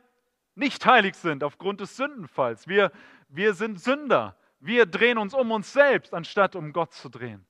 nicht 0.56 0.86
heilig 0.86 1.16
sind 1.16 1.44
aufgrund 1.44 1.80
des 1.80 1.96
Sündenfalls. 1.96 2.68
Wir, 2.68 2.92
wir 3.28 3.54
sind 3.54 3.80
Sünder. 3.80 4.36
Wir 4.60 4.86
drehen 4.86 5.18
uns 5.18 5.34
um 5.34 5.52
uns 5.52 5.72
selbst, 5.72 6.14
anstatt 6.14 6.56
um 6.56 6.74
Gott 6.74 6.94
zu 6.94 7.10
drehen. 7.10 7.46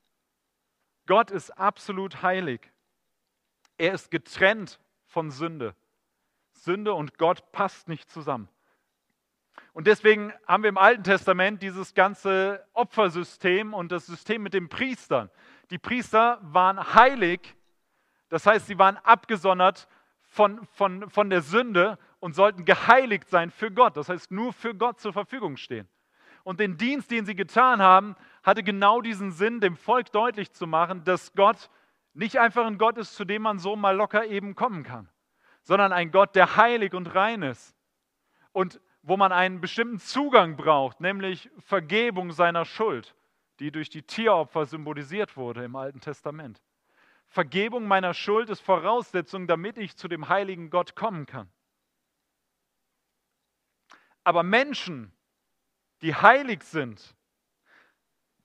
Gott 1.06 1.30
ist 1.30 1.50
absolut 1.50 2.22
heilig. 2.22 2.60
Er 3.78 3.94
ist 3.94 4.10
getrennt 4.10 4.78
von 5.06 5.30
Sünde. 5.30 5.74
Sünde 6.52 6.94
und 6.94 7.18
Gott 7.18 7.50
passt 7.52 7.88
nicht 7.88 8.10
zusammen. 8.10 8.48
Und 9.80 9.86
deswegen 9.86 10.30
haben 10.46 10.62
wir 10.62 10.68
im 10.68 10.76
Alten 10.76 11.04
Testament 11.04 11.62
dieses 11.62 11.94
ganze 11.94 12.62
Opfersystem 12.74 13.72
und 13.72 13.90
das 13.90 14.04
System 14.04 14.42
mit 14.42 14.52
den 14.52 14.68
Priestern. 14.68 15.30
Die 15.70 15.78
Priester 15.78 16.38
waren 16.42 16.92
heilig, 16.92 17.56
das 18.28 18.44
heißt, 18.44 18.66
sie 18.66 18.78
waren 18.78 18.98
abgesondert 18.98 19.88
von, 20.20 20.62
von, 20.74 21.08
von 21.08 21.30
der 21.30 21.40
Sünde 21.40 21.98
und 22.18 22.34
sollten 22.34 22.66
geheiligt 22.66 23.30
sein 23.30 23.50
für 23.50 23.70
Gott, 23.70 23.96
das 23.96 24.10
heißt 24.10 24.30
nur 24.30 24.52
für 24.52 24.74
Gott 24.74 25.00
zur 25.00 25.14
Verfügung 25.14 25.56
stehen. 25.56 25.88
Und 26.44 26.60
den 26.60 26.76
Dienst, 26.76 27.10
den 27.10 27.24
sie 27.24 27.34
getan 27.34 27.80
haben, 27.80 28.16
hatte 28.42 28.62
genau 28.62 29.00
diesen 29.00 29.32
Sinn, 29.32 29.60
dem 29.60 29.76
Volk 29.76 30.12
deutlich 30.12 30.52
zu 30.52 30.66
machen, 30.66 31.04
dass 31.04 31.32
Gott 31.32 31.70
nicht 32.12 32.38
einfach 32.38 32.66
ein 32.66 32.76
Gott 32.76 32.98
ist, 32.98 33.16
zu 33.16 33.24
dem 33.24 33.40
man 33.40 33.58
so 33.58 33.76
mal 33.76 33.96
locker 33.96 34.26
eben 34.26 34.54
kommen 34.54 34.82
kann, 34.82 35.08
sondern 35.62 35.90
ein 35.94 36.10
Gott, 36.10 36.36
der 36.36 36.56
heilig 36.56 36.92
und 36.92 37.14
rein 37.14 37.40
ist 37.40 37.74
und 38.52 38.78
wo 39.02 39.16
man 39.16 39.32
einen 39.32 39.60
bestimmten 39.60 39.98
Zugang 39.98 40.56
braucht, 40.56 41.00
nämlich 41.00 41.50
Vergebung 41.58 42.32
seiner 42.32 42.64
Schuld, 42.64 43.14
die 43.58 43.72
durch 43.72 43.90
die 43.90 44.02
Tieropfer 44.02 44.66
symbolisiert 44.66 45.36
wurde 45.36 45.64
im 45.64 45.76
Alten 45.76 46.00
Testament. 46.00 46.60
Vergebung 47.28 47.86
meiner 47.86 48.12
Schuld 48.12 48.50
ist 48.50 48.60
Voraussetzung, 48.60 49.46
damit 49.46 49.78
ich 49.78 49.96
zu 49.96 50.08
dem 50.08 50.28
heiligen 50.28 50.68
Gott 50.68 50.96
kommen 50.96 51.26
kann. 51.26 51.48
Aber 54.24 54.42
Menschen, 54.42 55.12
die 56.02 56.14
heilig 56.14 56.62
sind, 56.62 57.14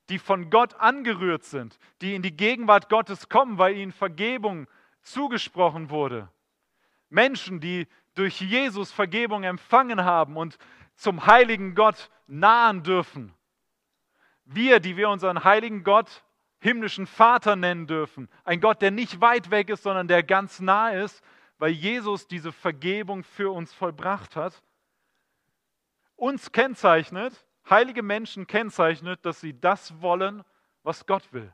die 0.09 0.19
von 0.19 0.49
Gott 0.51 0.75
angerührt 0.75 1.43
sind, 1.43 1.79
die 2.01 2.15
in 2.15 2.21
die 2.21 2.35
Gegenwart 2.35 2.89
Gottes 2.89 3.27
kommen, 3.27 3.57
weil 3.57 3.75
ihnen 3.75 3.91
Vergebung 3.91 4.67
zugesprochen 5.01 5.89
wurde. 5.89 6.29
Menschen, 7.09 7.59
die 7.59 7.87
durch 8.15 8.41
Jesus 8.41 8.91
Vergebung 8.91 9.43
empfangen 9.43 10.03
haben 10.03 10.37
und 10.37 10.57
zum 10.95 11.25
heiligen 11.25 11.75
Gott 11.75 12.09
nahen 12.27 12.83
dürfen. 12.83 13.33
Wir, 14.45 14.79
die 14.79 14.97
wir 14.97 15.09
unseren 15.09 15.43
heiligen 15.43 15.83
Gott 15.83 16.23
himmlischen 16.59 17.07
Vater 17.07 17.55
nennen 17.55 17.87
dürfen. 17.87 18.29
Ein 18.43 18.61
Gott, 18.61 18.81
der 18.81 18.91
nicht 18.91 19.21
weit 19.21 19.51
weg 19.51 19.69
ist, 19.69 19.83
sondern 19.83 20.07
der 20.07 20.23
ganz 20.23 20.59
nah 20.59 20.89
ist, 20.89 21.23
weil 21.57 21.71
Jesus 21.71 22.27
diese 22.27 22.51
Vergebung 22.51 23.23
für 23.23 23.51
uns 23.51 23.73
vollbracht 23.73 24.35
hat. 24.35 24.61
Uns 26.15 26.51
kennzeichnet, 26.51 27.45
heilige 27.69 28.01
Menschen 28.01 28.47
kennzeichnet, 28.47 29.25
dass 29.25 29.41
sie 29.41 29.59
das 29.59 30.01
wollen, 30.01 30.43
was 30.83 31.05
Gott 31.05 31.31
will. 31.33 31.53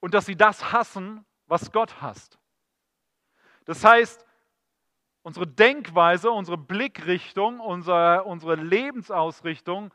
Und 0.00 0.14
dass 0.14 0.26
sie 0.26 0.36
das 0.36 0.72
hassen, 0.72 1.24
was 1.46 1.72
Gott 1.72 2.00
hasst. 2.00 2.38
Das 3.64 3.84
heißt, 3.84 4.24
unsere 5.28 5.46
Denkweise, 5.46 6.30
unsere 6.30 6.56
Blickrichtung, 6.56 7.60
unsere, 7.60 8.24
unsere 8.24 8.54
Lebensausrichtung 8.54 9.92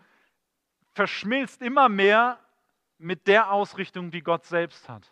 verschmilzt 0.91 1.63
immer 1.63 1.89
mehr 1.89 2.39
mit 2.99 3.25
der 3.25 3.51
Ausrichtung, 3.51 4.11
die 4.11 4.21
Gott 4.21 4.45
selbst 4.45 4.87
hat. 4.87 5.11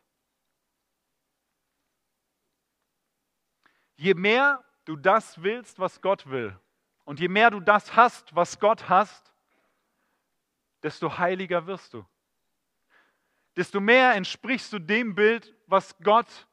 Je 3.95 4.13
mehr 4.13 4.63
du 4.85 4.95
das 4.95 5.41
willst, 5.41 5.79
was 5.79 6.01
Gott 6.01 6.29
will, 6.29 6.55
und 7.03 7.19
je 7.19 7.27
mehr 7.27 7.49
du 7.49 7.59
das 7.59 7.95
hast, 7.95 8.35
was 8.35 8.59
Gott 8.59 8.89
hast, 8.89 9.33
desto 10.83 11.17
heiliger 11.17 11.65
wirst 11.65 11.95
du. 11.95 12.05
Desto 13.55 13.79
mehr 13.79 14.13
entsprichst 14.13 14.71
du 14.71 14.77
dem 14.77 15.15
Bild, 15.15 15.55
was 15.65 15.97
Gott 16.03 16.47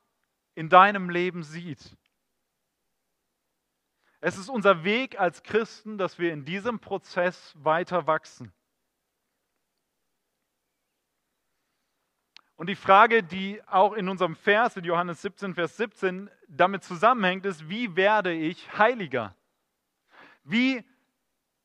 in 0.55 0.71
deinem 0.71 1.11
Leben 1.11 1.43
sieht. 1.43 1.99
Es 4.21 4.37
ist 4.37 4.49
unser 4.49 4.85
Weg 4.85 5.21
als 5.21 5.43
Christen, 5.43 5.97
dass 5.97 6.19
wir 6.19 6.33
in 6.33 6.45
diesem 6.45 6.81
Prozess 6.81 7.55
weiter 7.57 8.07
wachsen. 8.07 8.53
Und 12.57 12.69
die 12.69 12.75
Frage, 12.75 13.23
die 13.23 13.63
auch 13.69 13.93
in 13.93 14.09
unserem 14.09 14.35
Vers, 14.35 14.77
in 14.77 14.83
Johannes 14.83 15.23
17, 15.23 15.55
Vers 15.55 15.77
17, 15.77 16.29
damit 16.49 16.83
zusammenhängt, 16.83 17.47
ist, 17.47 17.69
wie 17.69 17.95
werde 17.95 18.33
ich 18.33 18.77
heiliger? 18.77 19.37
Wie 20.43 20.85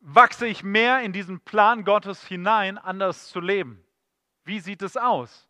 wachse 0.01 0.45
ich 0.45 0.63
mehr 0.63 1.01
in 1.01 1.11
diesen 1.11 1.39
Plan 1.39 1.83
Gottes 1.83 2.23
hinein, 2.23 2.77
anders 2.77 3.29
zu 3.29 3.39
leben? 3.39 3.83
Wie 4.43 4.59
sieht 4.59 4.83
es 4.83 4.95
aus? 4.95 5.49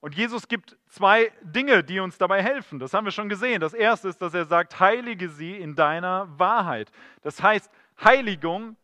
Und 0.00 0.14
Jesus 0.14 0.46
gibt 0.46 0.76
zwei 0.86 1.32
Dinge, 1.42 1.82
die 1.82 1.98
uns 1.98 2.18
dabei 2.18 2.42
helfen. 2.42 2.78
Das 2.78 2.94
haben 2.94 3.04
wir 3.04 3.10
schon 3.10 3.28
gesehen. 3.28 3.60
Das 3.60 3.74
erste 3.74 4.08
ist, 4.08 4.22
dass 4.22 4.32
er 4.32 4.44
sagt, 4.44 4.78
heilige 4.78 5.28
sie 5.28 5.56
in 5.56 5.74
deiner 5.74 6.28
Wahrheit. 6.38 6.92
Das 7.22 7.42
heißt, 7.42 7.70
Heiligung, 8.02 8.76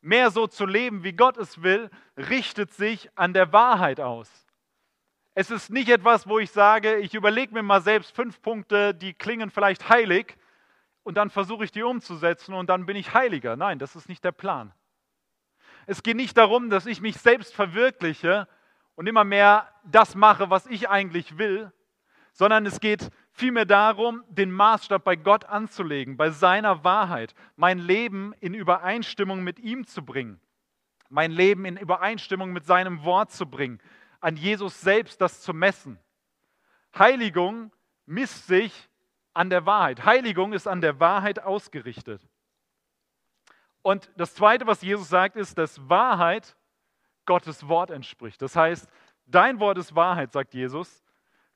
mehr 0.00 0.30
so 0.30 0.46
zu 0.46 0.64
leben, 0.64 1.02
wie 1.02 1.14
Gott 1.14 1.36
es 1.36 1.62
will, 1.62 1.90
richtet 2.16 2.72
sich 2.72 3.10
an 3.16 3.32
der 3.32 3.52
Wahrheit 3.52 3.98
aus. 3.98 4.30
Es 5.34 5.50
ist 5.50 5.70
nicht 5.70 5.88
etwas, 5.88 6.28
wo 6.28 6.38
ich 6.38 6.50
sage, 6.50 6.96
ich 6.96 7.14
überlege 7.14 7.54
mir 7.54 7.62
mal 7.62 7.80
selbst 7.80 8.14
fünf 8.14 8.40
Punkte, 8.42 8.94
die 8.94 9.14
klingen 9.14 9.50
vielleicht 9.50 9.88
heilig 9.88 10.36
und 11.02 11.16
dann 11.16 11.30
versuche 11.30 11.64
ich 11.64 11.72
die 11.72 11.82
umzusetzen 11.82 12.54
und 12.54 12.68
dann 12.68 12.86
bin 12.86 12.96
ich 12.96 13.14
heiliger. 13.14 13.56
Nein, 13.56 13.78
das 13.78 13.96
ist 13.96 14.08
nicht 14.08 14.22
der 14.22 14.32
Plan. 14.32 14.72
Es 15.86 16.02
geht 16.02 16.16
nicht 16.16 16.36
darum, 16.36 16.70
dass 16.70 16.86
ich 16.86 17.00
mich 17.00 17.16
selbst 17.16 17.54
verwirkliche 17.54 18.46
und 18.94 19.06
immer 19.06 19.24
mehr 19.24 19.68
das 19.84 20.14
mache, 20.14 20.50
was 20.50 20.66
ich 20.66 20.88
eigentlich 20.88 21.38
will, 21.38 21.72
sondern 22.32 22.66
es 22.66 22.80
geht 22.80 23.10
vielmehr 23.32 23.64
darum, 23.64 24.24
den 24.28 24.50
Maßstab 24.50 25.04
bei 25.04 25.16
Gott 25.16 25.44
anzulegen, 25.44 26.16
bei 26.16 26.30
seiner 26.30 26.84
Wahrheit, 26.84 27.34
mein 27.56 27.78
Leben 27.78 28.34
in 28.40 28.54
Übereinstimmung 28.54 29.42
mit 29.42 29.58
ihm 29.58 29.86
zu 29.86 30.04
bringen, 30.04 30.40
mein 31.08 31.30
Leben 31.30 31.64
in 31.64 31.76
Übereinstimmung 31.76 32.52
mit 32.52 32.64
seinem 32.64 33.04
Wort 33.04 33.30
zu 33.32 33.46
bringen, 33.46 33.80
an 34.20 34.36
Jesus 34.36 34.80
selbst 34.80 35.20
das 35.20 35.40
zu 35.40 35.52
messen. 35.52 35.98
Heiligung 36.96 37.72
misst 38.06 38.46
sich 38.46 38.88
an 39.34 39.50
der 39.50 39.66
Wahrheit. 39.66 40.04
Heiligung 40.04 40.52
ist 40.52 40.68
an 40.68 40.80
der 40.80 41.00
Wahrheit 41.00 41.42
ausgerichtet. 41.42 42.22
Und 43.82 44.10
das 44.16 44.34
Zweite, 44.34 44.66
was 44.66 44.82
Jesus 44.82 45.08
sagt, 45.08 45.36
ist, 45.36 45.58
dass 45.58 45.88
Wahrheit 45.88 46.56
Gottes 47.26 47.68
Wort 47.68 47.90
entspricht. 47.90 48.42
Das 48.42 48.56
heißt, 48.56 48.88
dein 49.26 49.60
Wort 49.60 49.78
ist 49.78 49.94
Wahrheit, 49.94 50.32
sagt 50.32 50.54
Jesus. 50.54 51.02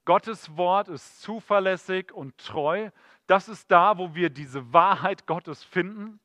Gottes 0.04 0.56
Wort 0.56 0.88
ist 0.88 1.20
zuverlässig 1.22 2.12
und 2.12 2.38
treu. 2.38 2.90
Das 3.26 3.48
ist 3.48 3.70
da, 3.70 3.98
wo 3.98 4.14
wir 4.14 4.30
diese 4.30 4.72
Wahrheit 4.72 5.26
Gottes 5.26 5.64
finden. 5.64 6.20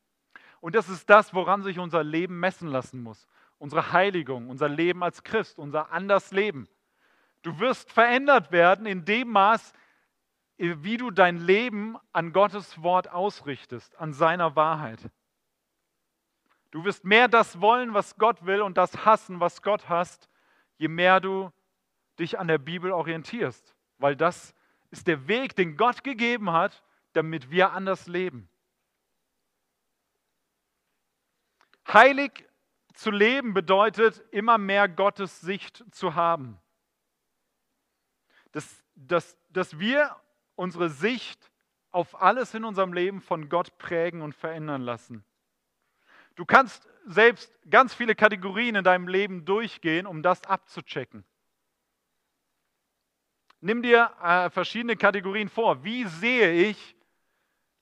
Und 0.60 0.76
das 0.76 0.90
ist 0.90 1.10
das, 1.10 1.34
woran 1.34 1.64
sich 1.64 1.80
unser 1.80 2.04
Leben 2.04 2.40
messen 2.40 2.68
lassen 2.68 3.02
muss 3.02 3.28
unsere 3.62 3.92
Heiligung, 3.94 4.50
unser 4.50 4.68
Leben 4.68 5.04
als 5.04 5.24
Christ, 5.24 5.60
unser 5.60 5.92
anders 5.92 6.32
Leben. 6.32 6.68
Du 7.44 7.60
wirst 7.60 7.92
verändert 7.92 8.52
werden 8.52 8.88
in 8.88 9.06
dem 9.06 9.30
Maß, 9.30 9.74
wie 10.58 10.98
du 10.98 11.12
dein 11.12 11.38
Leben 11.38 11.96
an 12.12 12.34
Gottes 12.34 12.82
Wort 12.82 13.12
ausrichtest, 13.12 13.96
an 14.00 14.14
seiner 14.14 14.56
Wahrheit. 14.56 15.00
Du 16.72 16.86
wirst 16.86 17.04
mehr 17.04 17.28
das 17.28 17.60
wollen, 17.60 17.94
was 17.94 18.16
Gott 18.16 18.46
will 18.46 18.62
und 18.62 18.78
das 18.78 19.06
hassen, 19.06 19.40
was 19.40 19.62
Gott 19.62 19.90
hasst, 19.90 20.30
je 20.78 20.88
mehr 20.88 21.20
du 21.20 21.52
dich 22.18 22.40
an 22.40 22.48
der 22.48 22.58
Bibel 22.58 22.92
orientierst, 22.92 23.76
weil 23.98 24.16
das 24.16 24.56
ist 24.90 25.08
der 25.08 25.28
Weg, 25.28 25.56
den 25.56 25.76
Gott 25.76 26.04
gegeben 26.04 26.52
hat, 26.52 26.84
damit 27.14 27.52
wir 27.52 27.74
anders 27.74 28.08
leben. 28.08 28.50
Heilig 31.88 32.48
zu 32.94 33.12
leben 33.12 33.54
bedeutet, 33.54 34.24
immer 34.32 34.58
mehr 34.58 34.88
Gottes 34.88 35.42
Sicht 35.42 35.84
zu 35.92 36.16
haben. 36.16 36.58
Dass, 38.54 38.84
dass, 38.96 39.38
dass 39.50 39.80
wir 39.80 40.16
unsere 40.56 40.90
Sicht 40.90 41.52
auf 41.92 42.22
alles 42.22 42.54
in 42.54 42.64
unserem 42.64 42.94
Leben 42.94 43.20
von 43.22 43.50
Gott 43.50 43.78
prägen 43.78 44.22
und 44.22 44.36
verändern 44.36 44.82
lassen. 44.82 45.26
Du 46.42 46.46
kannst 46.48 46.90
selbst 47.06 47.54
ganz 47.70 47.94
viele 47.94 48.16
Kategorien 48.16 48.74
in 48.74 48.84
deinem 48.84 49.08
Leben 49.08 49.46
durchgehen, 49.46 50.08
um 50.08 50.24
das 50.24 50.44
abzuchecken. 50.46 51.24
Nimm 53.60 53.84
dir 53.84 54.12
äh, 54.20 54.50
verschiedene 54.50 54.98
Kategorien 54.98 55.50
vor. 55.50 55.84
Wie 55.84 56.06
sehe 56.06 56.52
ich 56.52 56.96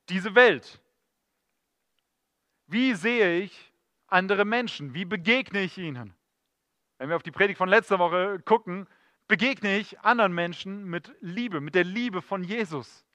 diese 0.09 0.35
Welt? 0.35 0.81
Wie 2.67 2.95
sehe 2.95 3.39
ich 3.39 3.71
andere 4.07 4.43
Menschen? 4.43 4.93
Wie 4.93 5.05
begegne 5.05 5.61
ich 5.61 5.77
ihnen? 5.77 6.13
Wenn 6.97 7.07
wir 7.07 7.15
auf 7.15 7.23
die 7.23 7.31
Predigt 7.31 7.59
von 7.59 7.69
letzter 7.69 7.97
Woche 7.97 8.41
gucken, 8.43 8.89
begegne 9.29 9.77
ich 9.77 10.01
anderen 10.01 10.33
Menschen 10.33 10.83
mit 10.83 11.15
Liebe, 11.21 11.61
mit 11.61 11.75
der 11.75 11.85
Liebe 11.85 12.21
von 12.21 12.43
Jesus? 12.43 13.05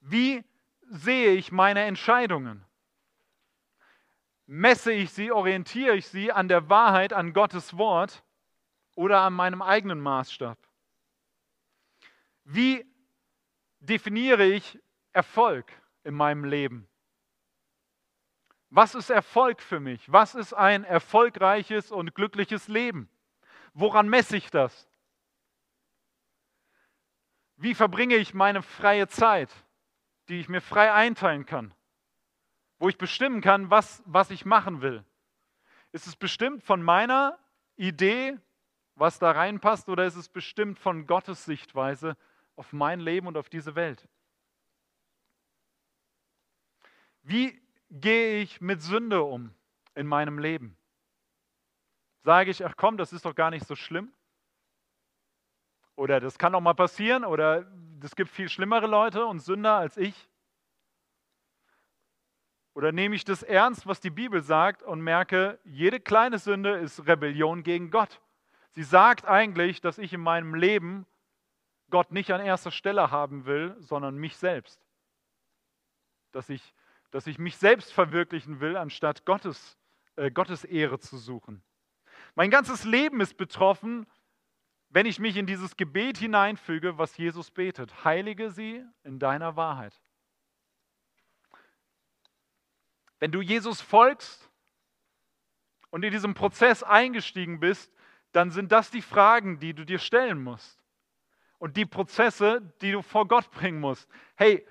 Wie 0.00 0.42
sehe 0.88 1.34
ich 1.34 1.52
meine 1.52 1.84
Entscheidungen? 1.84 2.66
Messe 4.52 4.92
ich 4.92 5.12
sie, 5.12 5.30
orientiere 5.30 5.94
ich 5.94 6.08
sie 6.08 6.32
an 6.32 6.48
der 6.48 6.68
Wahrheit, 6.68 7.12
an 7.12 7.32
Gottes 7.32 7.78
Wort 7.78 8.24
oder 8.96 9.20
an 9.20 9.32
meinem 9.32 9.62
eigenen 9.62 10.00
Maßstab? 10.00 10.58
Wie 12.42 12.84
definiere 13.78 14.44
ich 14.44 14.76
Erfolg 15.12 15.70
in 16.02 16.14
meinem 16.14 16.42
Leben? 16.42 16.88
Was 18.70 18.96
ist 18.96 19.10
Erfolg 19.10 19.62
für 19.62 19.78
mich? 19.78 20.10
Was 20.10 20.34
ist 20.34 20.52
ein 20.52 20.82
erfolgreiches 20.82 21.92
und 21.92 22.16
glückliches 22.16 22.66
Leben? 22.66 23.08
Woran 23.72 24.08
messe 24.08 24.36
ich 24.36 24.50
das? 24.50 24.88
Wie 27.54 27.76
verbringe 27.76 28.16
ich 28.16 28.34
meine 28.34 28.62
freie 28.62 29.06
Zeit, 29.06 29.50
die 30.26 30.40
ich 30.40 30.48
mir 30.48 30.60
frei 30.60 30.92
einteilen 30.92 31.46
kann? 31.46 31.72
Wo 32.80 32.88
ich 32.88 32.96
bestimmen 32.96 33.42
kann, 33.42 33.70
was, 33.70 34.02
was 34.06 34.30
ich 34.30 34.46
machen 34.46 34.80
will? 34.80 35.04
Ist 35.92 36.06
es 36.06 36.16
bestimmt 36.16 36.64
von 36.64 36.82
meiner 36.82 37.38
Idee, 37.76 38.38
was 38.94 39.18
da 39.18 39.32
reinpasst, 39.32 39.90
oder 39.90 40.06
ist 40.06 40.16
es 40.16 40.30
bestimmt 40.30 40.78
von 40.78 41.06
Gottes 41.06 41.44
Sichtweise 41.44 42.16
auf 42.56 42.72
mein 42.72 42.98
Leben 42.98 43.26
und 43.26 43.36
auf 43.36 43.50
diese 43.50 43.74
Welt? 43.74 44.08
Wie 47.22 47.60
gehe 47.90 48.40
ich 48.40 48.62
mit 48.62 48.80
Sünde 48.80 49.22
um 49.24 49.54
in 49.94 50.06
meinem 50.06 50.38
Leben? 50.38 50.78
Sage 52.22 52.50
ich, 52.50 52.64
ach 52.64 52.76
komm, 52.78 52.96
das 52.96 53.12
ist 53.12 53.26
doch 53.26 53.34
gar 53.34 53.50
nicht 53.50 53.66
so 53.66 53.76
schlimm? 53.76 54.10
Oder 55.96 56.18
das 56.18 56.38
kann 56.38 56.54
doch 56.54 56.62
mal 56.62 56.72
passieren? 56.72 57.26
Oder 57.26 57.70
es 58.02 58.16
gibt 58.16 58.30
viel 58.30 58.48
schlimmere 58.48 58.86
Leute 58.86 59.26
und 59.26 59.40
Sünder 59.40 59.74
als 59.74 59.98
ich? 59.98 60.29
Oder 62.74 62.92
nehme 62.92 63.16
ich 63.16 63.24
das 63.24 63.42
ernst, 63.42 63.86
was 63.86 64.00
die 64.00 64.10
Bibel 64.10 64.42
sagt 64.42 64.82
und 64.82 65.00
merke, 65.00 65.58
jede 65.64 66.00
kleine 66.00 66.38
Sünde 66.38 66.76
ist 66.76 67.06
Rebellion 67.06 67.62
gegen 67.62 67.90
Gott. 67.90 68.20
Sie 68.70 68.84
sagt 68.84 69.26
eigentlich, 69.26 69.80
dass 69.80 69.98
ich 69.98 70.12
in 70.12 70.20
meinem 70.20 70.54
Leben 70.54 71.06
Gott 71.90 72.12
nicht 72.12 72.32
an 72.32 72.40
erster 72.40 72.70
Stelle 72.70 73.10
haben 73.10 73.44
will, 73.44 73.76
sondern 73.80 74.16
mich 74.16 74.36
selbst. 74.36 74.80
Dass 76.30 76.48
ich, 76.48 76.74
dass 77.10 77.26
ich 77.26 77.38
mich 77.38 77.56
selbst 77.56 77.92
verwirklichen 77.92 78.60
will, 78.60 78.76
anstatt 78.76 79.26
Gottes, 79.26 79.76
äh, 80.14 80.30
Gottes 80.30 80.64
Ehre 80.64 81.00
zu 81.00 81.18
suchen. 81.18 81.62
Mein 82.36 82.50
ganzes 82.50 82.84
Leben 82.84 83.20
ist 83.20 83.36
betroffen, 83.36 84.06
wenn 84.88 85.06
ich 85.06 85.18
mich 85.18 85.36
in 85.36 85.46
dieses 85.46 85.76
Gebet 85.76 86.18
hineinfüge, 86.18 86.98
was 86.98 87.16
Jesus 87.16 87.50
betet. 87.50 88.04
Heilige 88.04 88.50
sie 88.50 88.84
in 89.02 89.18
deiner 89.18 89.56
Wahrheit. 89.56 90.00
Wenn 93.20 93.30
du 93.30 93.40
Jesus 93.40 93.80
folgst 93.80 94.50
und 95.90 96.04
in 96.04 96.10
diesem 96.10 96.34
Prozess 96.34 96.82
eingestiegen 96.82 97.60
bist, 97.60 97.92
dann 98.32 98.50
sind 98.50 98.72
das 98.72 98.90
die 98.90 99.02
Fragen, 99.02 99.60
die 99.60 99.74
du 99.74 99.84
dir 99.84 99.98
stellen 99.98 100.42
musst. 100.42 100.82
Und 101.58 101.76
die 101.76 101.86
Prozesse, 101.86 102.62
die 102.80 102.92
du 102.92 103.02
vor 103.02 103.28
Gott 103.28 103.50
bringen 103.50 103.80
musst. 103.80 104.08
Hey, 104.34 104.66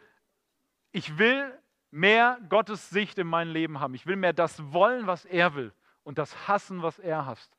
ich 0.92 1.18
will 1.20 1.58
mehr 1.92 2.40
Gottes 2.50 2.90
Sicht 2.90 3.20
in 3.20 3.28
mein 3.28 3.50
Leben 3.50 3.80
haben. 3.80 3.94
Ich 3.94 4.08
will 4.08 4.16
mehr 4.16 4.34
das 4.34 4.72
wollen, 4.74 5.06
was 5.06 5.26
er 5.26 5.54
will 5.54 5.72
und 6.04 6.18
das 6.18 6.48
Hassen, 6.48 6.82
was 6.82 6.98
er 6.98 7.26
hasst. 7.26 7.56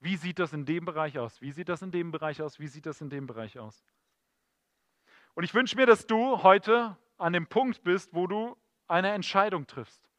Wie 0.00 0.16
sieht 0.16 0.38
das 0.38 0.54
in 0.54 0.64
dem 0.64 0.86
Bereich 0.86 1.18
aus? 1.18 1.42
Wie 1.42 1.52
sieht 1.52 1.68
das 1.68 1.82
in 1.82 1.90
dem 1.90 2.10
Bereich 2.10 2.40
aus? 2.40 2.58
Wie 2.58 2.68
sieht 2.68 2.86
das 2.86 3.02
in 3.02 3.10
dem 3.10 3.26
Bereich 3.26 3.58
aus? 3.58 3.84
Und 5.34 5.44
ich 5.44 5.52
wünsche 5.52 5.76
mir, 5.76 5.84
dass 5.84 6.06
du 6.06 6.42
heute 6.42 6.96
an 7.18 7.34
dem 7.34 7.46
Punkt 7.46 7.82
bist, 7.82 8.14
wo 8.14 8.26
du 8.26 8.56
eine 8.88 9.10
Entscheidung 9.12 9.66
triffst. 9.66 10.09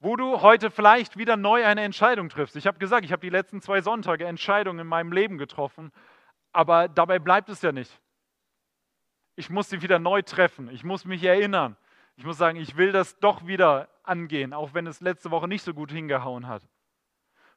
Wo 0.00 0.14
du 0.16 0.42
heute 0.42 0.70
vielleicht 0.70 1.16
wieder 1.16 1.36
neu 1.36 1.64
eine 1.64 1.82
Entscheidung 1.82 2.28
triffst. 2.28 2.54
Ich 2.56 2.66
habe 2.66 2.78
gesagt, 2.78 3.04
ich 3.04 3.12
habe 3.12 3.20
die 3.20 3.30
letzten 3.30 3.60
zwei 3.60 3.80
Sonntage 3.80 4.26
Entscheidungen 4.26 4.80
in 4.80 4.86
meinem 4.86 5.12
Leben 5.12 5.38
getroffen, 5.38 5.90
aber 6.52 6.88
dabei 6.88 7.18
bleibt 7.18 7.48
es 7.48 7.62
ja 7.62 7.72
nicht. 7.72 8.00
Ich 9.34 9.50
muss 9.50 9.68
sie 9.68 9.82
wieder 9.82 9.98
neu 9.98 10.22
treffen. 10.22 10.68
Ich 10.70 10.84
muss 10.84 11.04
mich 11.04 11.22
erinnern. 11.24 11.76
Ich 12.16 12.24
muss 12.24 12.38
sagen, 12.38 12.58
ich 12.58 12.76
will 12.76 12.90
das 12.90 13.18
doch 13.20 13.46
wieder 13.46 13.88
angehen, 14.02 14.52
auch 14.52 14.74
wenn 14.74 14.86
es 14.86 15.00
letzte 15.00 15.30
Woche 15.30 15.46
nicht 15.46 15.62
so 15.62 15.72
gut 15.74 15.92
hingehauen 15.92 16.48
hat. 16.48 16.62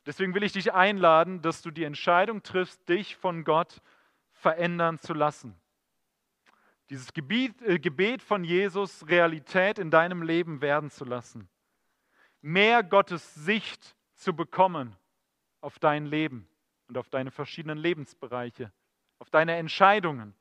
Deswegen 0.05 0.33
will 0.33 0.43
ich 0.43 0.53
dich 0.53 0.73
einladen, 0.73 1.41
dass 1.41 1.61
du 1.61 1.71
die 1.71 1.83
Entscheidung 1.83 2.43
triffst, 2.43 2.87
dich 2.89 3.15
von 3.15 3.43
Gott 3.43 3.81
verändern 4.31 4.99
zu 4.99 5.13
lassen. 5.13 5.55
Dieses 6.89 7.13
Gebet, 7.13 7.61
äh, 7.61 7.79
Gebet 7.79 8.21
von 8.21 8.43
Jesus 8.43 9.07
Realität 9.07 9.79
in 9.79 9.91
deinem 9.91 10.23
Leben 10.23 10.61
werden 10.61 10.89
zu 10.89 11.05
lassen. 11.05 11.47
Mehr 12.41 12.83
Gottes 12.83 13.35
Sicht 13.35 13.95
zu 14.15 14.35
bekommen 14.35 14.95
auf 15.61 15.79
dein 15.79 16.05
Leben 16.05 16.47
und 16.87 16.97
auf 16.97 17.09
deine 17.09 17.31
verschiedenen 17.31 17.77
Lebensbereiche, 17.77 18.71
auf 19.19 19.29
deine 19.29 19.55
Entscheidungen, 19.55 20.35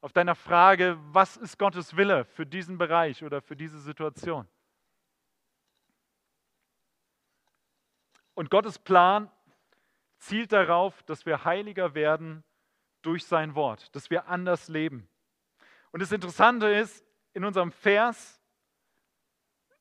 auf 0.00 0.12
deiner 0.12 0.34
Frage, 0.34 0.98
was 1.12 1.36
ist 1.36 1.58
Gottes 1.58 1.96
Wille 1.96 2.24
für 2.24 2.46
diesen 2.46 2.78
Bereich 2.78 3.24
oder 3.24 3.40
für 3.40 3.56
diese 3.56 3.78
Situation. 3.78 4.46
Und 8.34 8.50
Gottes 8.50 8.78
Plan 8.78 9.30
zielt 10.18 10.52
darauf, 10.52 11.02
dass 11.04 11.24
wir 11.26 11.44
heiliger 11.44 11.94
werden 11.94 12.44
durch 13.02 13.24
sein 13.24 13.54
Wort, 13.54 13.94
dass 13.94 14.10
wir 14.10 14.28
anders 14.28 14.68
leben. 14.68 15.08
Und 15.92 16.00
das 16.00 16.12
Interessante 16.12 16.66
ist, 16.68 17.04
in 17.32 17.44
unserem 17.44 17.72
Vers, 17.72 18.35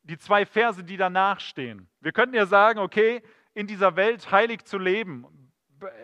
die 0.06 0.18
zwei 0.18 0.46
Verse, 0.46 0.84
die 0.84 0.98
danach 0.98 1.39
stehen. 1.39 1.88
Wir 2.00 2.12
könnten 2.12 2.36
ja 2.36 2.46
sagen, 2.46 2.80
okay, 2.80 3.22
in 3.54 3.68
dieser 3.68 3.96
Welt 3.96 4.32
heilig 4.32 4.63
zu 4.65 4.78
leben, 4.78 5.26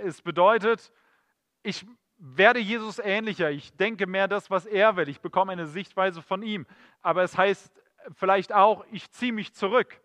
es 0.03 0.21
bedeutet, 0.21 0.91
ich 1.63 1.85
werde 2.17 2.59
Jesus 2.59 2.99
ähnlicher, 2.99 3.51
ich 3.51 3.75
denke 3.77 4.07
mehr 4.07 4.27
das, 4.27 4.49
was 4.49 4.65
er 4.65 4.95
will, 4.95 5.09
ich 5.09 5.21
bekomme 5.21 5.51
eine 5.51 5.67
Sichtweise 5.67 6.21
von 6.21 6.43
ihm. 6.43 6.65
Aber 7.01 7.23
es 7.23 7.37
heißt 7.37 7.71
vielleicht 8.15 8.53
auch, 8.53 8.85
ich 8.91 9.09
ziehe 9.11 9.33
mich 9.33 9.53
zurück 9.53 9.99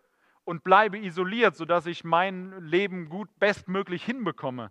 und 0.45 0.63
bleibe 0.63 0.99
isoliert, 0.99 1.57
sodass 1.57 1.87
ich 1.87 2.05
mein 2.05 2.61
Leben 2.61 3.09
gut 3.09 3.29
bestmöglich 3.39 4.05
hinbekomme. 4.05 4.71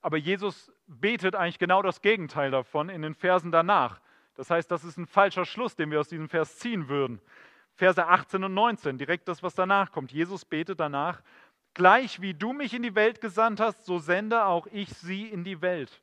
Aber 0.00 0.16
Jesus 0.16 0.72
betet 0.86 1.34
eigentlich 1.34 1.58
genau 1.58 1.82
das 1.82 2.02
Gegenteil 2.02 2.50
davon 2.50 2.88
in 2.88 3.02
den 3.02 3.14
Versen 3.14 3.50
danach. 3.50 4.00
Das 4.34 4.50
heißt, 4.50 4.70
das 4.70 4.84
ist 4.84 4.98
ein 4.98 5.06
falscher 5.06 5.44
Schluss, 5.44 5.76
den 5.76 5.90
wir 5.90 6.00
aus 6.00 6.08
diesem 6.08 6.28
Vers 6.28 6.58
ziehen 6.58 6.88
würden. 6.88 7.20
Verse 7.76 8.06
18 8.06 8.44
und 8.44 8.54
19, 8.54 8.98
direkt 8.98 9.28
das, 9.28 9.42
was 9.42 9.54
danach 9.54 9.90
kommt. 9.90 10.12
Jesus 10.12 10.44
betet 10.44 10.80
danach, 10.80 11.22
gleich 11.74 12.20
wie 12.20 12.34
du 12.34 12.52
mich 12.52 12.72
in 12.72 12.82
die 12.82 12.94
Welt 12.94 13.20
gesandt 13.20 13.60
hast, 13.60 13.84
so 13.84 13.98
sende 13.98 14.44
auch 14.44 14.66
ich 14.68 14.90
sie 14.90 15.26
in 15.26 15.44
die 15.44 15.60
Welt. 15.60 16.00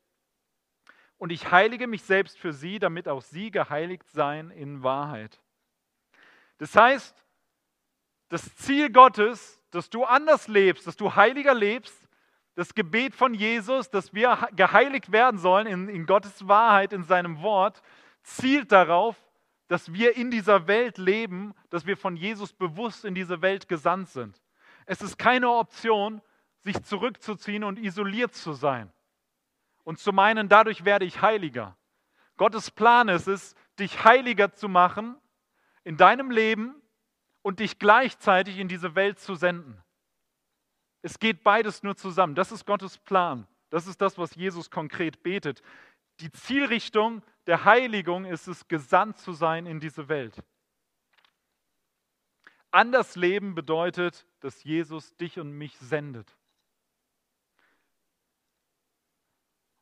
Und 1.18 1.32
ich 1.32 1.52
heilige 1.52 1.88
mich 1.88 2.04
selbst 2.04 2.38
für 2.38 2.52
sie, 2.52 2.80
damit 2.80 3.08
auch 3.08 3.22
sie 3.22 3.52
geheiligt 3.52 4.10
seien 4.10 4.52
in 4.52 4.84
Wahrheit. 4.84 5.40
Das 6.58 6.76
heißt, 6.76 7.24
das 8.30 8.56
Ziel 8.56 8.92
Gottes, 8.92 9.62
dass 9.72 9.90
du 9.90 10.04
anders 10.04 10.48
lebst, 10.48 10.88
dass 10.88 10.98
du 10.98 11.16
heiliger 11.16 11.54
lebst, 11.54 12.08
das 12.56 12.74
Gebet 12.76 13.16
von 13.16 13.34
Jesus, 13.34 13.90
dass 13.90 14.14
wir 14.14 14.50
geheiligt 14.56 15.12
werden 15.12 15.38
sollen 15.38 15.68
in, 15.68 15.88
in 15.88 16.06
Gottes 16.06 16.48
Wahrheit, 16.48 16.92
in 16.92 17.04
seinem 17.04 17.42
Wort, 17.42 17.82
zielt 18.24 18.72
darauf, 18.72 19.16
dass 19.72 19.94
wir 19.94 20.18
in 20.18 20.32
dieser 20.32 20.68
Welt 20.68 20.98
leben, 20.98 21.54
dass 21.70 21.86
wir 21.86 21.96
von 21.96 22.18
Jesus 22.18 22.52
bewusst 22.52 23.06
in 23.06 23.16
diese 23.16 23.42
Welt 23.42 23.70
gesandt 23.70 24.10
sind. 24.10 24.42
Es 24.86 25.02
ist 25.02 25.18
keine 25.18 25.50
Option, 25.50 26.22
sich 26.60 26.84
zurückzuziehen 26.84 27.64
und 27.64 27.80
isoliert 27.80 28.36
zu 28.36 28.54
sein 28.54 28.92
und 29.84 29.98
zu 29.98 30.12
meinen, 30.12 30.50
dadurch 30.50 30.84
werde 30.84 31.06
ich 31.06 31.22
heiliger. 31.22 31.78
Gottes 32.38 32.70
Plan 32.70 33.08
ist 33.08 33.28
es, 33.28 33.56
dich 33.80 34.04
heiliger 34.04 34.54
zu 34.54 34.68
machen 34.68 35.16
in 35.84 35.98
deinem 35.98 36.30
Leben, 36.30 36.82
und 37.42 37.60
dich 37.60 37.80
gleichzeitig 37.80 38.58
in 38.58 38.68
diese 38.68 38.96
Welt 38.96 39.20
zu 39.20 39.36
senden. 39.36 39.82
Es 41.02 41.20
geht 41.20 41.44
beides 41.44 41.84
nur 41.84 41.96
zusammen. 41.96 42.36
Das 42.36 42.52
ist 42.52 42.66
Gottes 42.66 42.98
Plan. 42.98 43.48
Das 43.70 43.88
ist 43.88 44.02
das, 44.02 44.18
was 44.18 44.36
Jesus 44.36 44.70
konkret 44.70 45.24
betet. 45.24 45.64
Die 46.22 46.32
Zielrichtung 46.32 47.24
der 47.48 47.66
Heiligung 47.66 48.26
ist 48.26 48.48
es, 48.48 48.68
gesandt 48.68 49.18
zu 49.18 49.34
sein 49.34 49.66
in 49.66 49.80
diese 49.80 50.08
Welt. 50.08 50.36
Anders 52.70 53.16
leben 53.16 53.56
bedeutet, 53.56 54.28
dass 54.40 54.64
Jesus 54.64 55.16
dich 55.18 55.40
und 55.40 55.52
mich 55.52 55.78
sendet. 55.80 56.38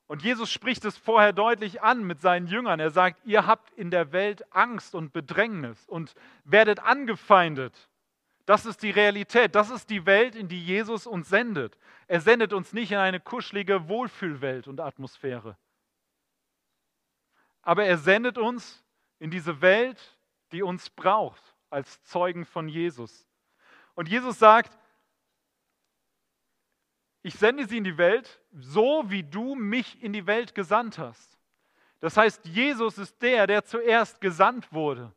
Und 0.07 0.23
Jesus 0.23 0.49
spricht 0.49 0.85
es 0.85 0.97
vorher 0.97 1.33
deutlich 1.33 1.83
an 1.83 2.03
mit 2.03 2.19
seinen 2.19 2.47
Jüngern. 2.47 2.79
Er 2.79 2.89
sagt, 2.89 3.23
ihr 3.25 3.45
habt 3.45 3.71
in 3.73 3.91
der 3.91 4.11
Welt 4.11 4.43
Angst 4.55 4.95
und 4.95 5.13
Bedrängnis 5.13 5.87
und 5.87 6.15
werdet 6.45 6.79
angefeindet. 6.79 7.89
Das 8.47 8.65
ist 8.65 8.81
die 8.81 8.89
Realität. 8.89 9.53
Das 9.53 9.69
ist 9.69 9.91
die 9.91 10.07
Welt, 10.07 10.35
in 10.35 10.47
die 10.47 10.65
Jesus 10.65 11.05
uns 11.05 11.29
sendet. 11.29 11.77
Er 12.07 12.21
sendet 12.21 12.53
uns 12.53 12.73
nicht 12.73 12.91
in 12.91 12.97
eine 12.97 13.19
kuschelige 13.19 13.87
Wohlfühlwelt 13.87 14.67
und 14.67 14.79
Atmosphäre. 14.79 15.55
Aber 17.61 17.85
er 17.85 17.97
sendet 17.97 18.37
uns 18.37 18.83
in 19.19 19.31
diese 19.31 19.61
Welt, 19.61 20.17
die 20.51 20.63
uns 20.63 20.89
braucht 20.89 21.41
als 21.69 22.03
Zeugen 22.03 22.45
von 22.45 22.67
Jesus. 22.67 23.27
Und 23.95 24.09
Jesus 24.09 24.39
sagt, 24.39 24.77
ich 27.21 27.35
sende 27.35 27.67
sie 27.67 27.77
in 27.77 27.83
die 27.83 27.97
Welt, 27.97 28.41
so 28.51 29.03
wie 29.07 29.23
du 29.23 29.55
mich 29.55 30.01
in 30.01 30.13
die 30.13 30.25
Welt 30.25 30.55
gesandt 30.55 30.97
hast. 30.97 31.37
Das 31.99 32.15
heißt, 32.15 32.45
Jesus 32.45 32.97
ist 32.97 33.21
der, 33.21 33.45
der 33.45 33.65
zuerst 33.65 34.21
gesandt 34.21 34.71
wurde 34.71 35.13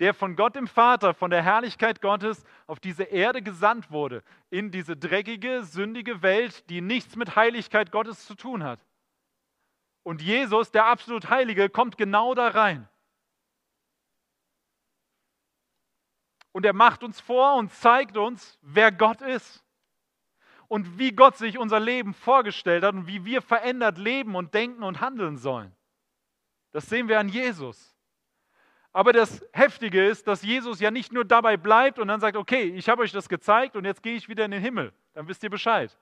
der 0.00 0.14
von 0.14 0.36
Gott 0.36 0.56
dem 0.56 0.66
Vater, 0.66 1.14
von 1.14 1.30
der 1.30 1.42
Herrlichkeit 1.42 2.00
Gottes 2.00 2.44
auf 2.66 2.80
diese 2.80 3.04
Erde 3.04 3.42
gesandt 3.42 3.90
wurde, 3.90 4.22
in 4.50 4.70
diese 4.70 4.96
dreckige, 4.96 5.62
sündige 5.62 6.22
Welt, 6.22 6.68
die 6.70 6.80
nichts 6.80 7.16
mit 7.16 7.36
Heiligkeit 7.36 7.92
Gottes 7.92 8.26
zu 8.26 8.34
tun 8.34 8.64
hat. 8.64 8.80
Und 10.04 10.22
Jesus, 10.22 10.70
der 10.70 10.86
absolut 10.86 11.28
Heilige, 11.30 11.68
kommt 11.68 11.98
genau 11.98 12.34
da 12.34 12.48
rein. 12.48 12.88
Und 16.52 16.64
er 16.64 16.74
macht 16.74 17.02
uns 17.02 17.20
vor 17.20 17.56
und 17.56 17.72
zeigt 17.72 18.16
uns, 18.16 18.56
wer 18.62 18.92
Gott 18.92 19.22
ist 19.22 19.64
und 20.68 20.98
wie 20.98 21.10
Gott 21.10 21.36
sich 21.36 21.58
unser 21.58 21.80
Leben 21.80 22.14
vorgestellt 22.14 22.84
hat 22.84 22.94
und 22.94 23.08
wie 23.08 23.24
wir 23.24 23.42
verändert 23.42 23.98
leben 23.98 24.36
und 24.36 24.54
denken 24.54 24.84
und 24.84 25.00
handeln 25.00 25.36
sollen. 25.36 25.74
Das 26.70 26.86
sehen 26.86 27.08
wir 27.08 27.18
an 27.18 27.28
Jesus. 27.28 27.96
Aber 28.92 29.12
das 29.12 29.44
Heftige 29.52 30.06
ist, 30.06 30.28
dass 30.28 30.42
Jesus 30.42 30.78
ja 30.78 30.92
nicht 30.92 31.12
nur 31.12 31.24
dabei 31.24 31.56
bleibt 31.56 31.98
und 31.98 32.06
dann 32.06 32.20
sagt, 32.20 32.36
okay, 32.36 32.62
ich 32.76 32.88
habe 32.88 33.02
euch 33.02 33.10
das 33.10 33.28
gezeigt 33.28 33.74
und 33.74 33.84
jetzt 33.84 34.02
gehe 34.02 34.14
ich 34.14 34.28
wieder 34.28 34.44
in 34.44 34.52
den 34.52 34.62
Himmel. 34.62 34.92
Dann 35.14 35.26
wisst 35.26 35.42
ihr 35.42 35.50
Bescheid. 35.50 35.96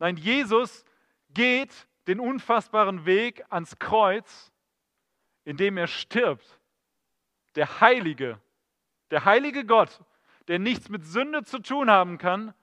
Nein, 0.00 0.16
Jesus 0.16 0.84
geht 1.30 1.86
den 2.06 2.20
unfassbaren 2.20 3.04
Weg 3.06 3.44
ans 3.50 3.78
Kreuz, 3.78 4.52
indem 5.44 5.76
er 5.76 5.86
stirbt. 5.86 6.60
Der 7.54 7.80
Heilige, 7.80 8.40
der 9.10 9.24
heilige 9.24 9.64
Gott, 9.64 10.00
der 10.48 10.58
nichts 10.58 10.88
mit 10.88 11.04
Sünde 11.04 11.42
zu 11.42 11.58
tun 11.58 11.90
haben 11.90 12.18
kann, 12.18 12.54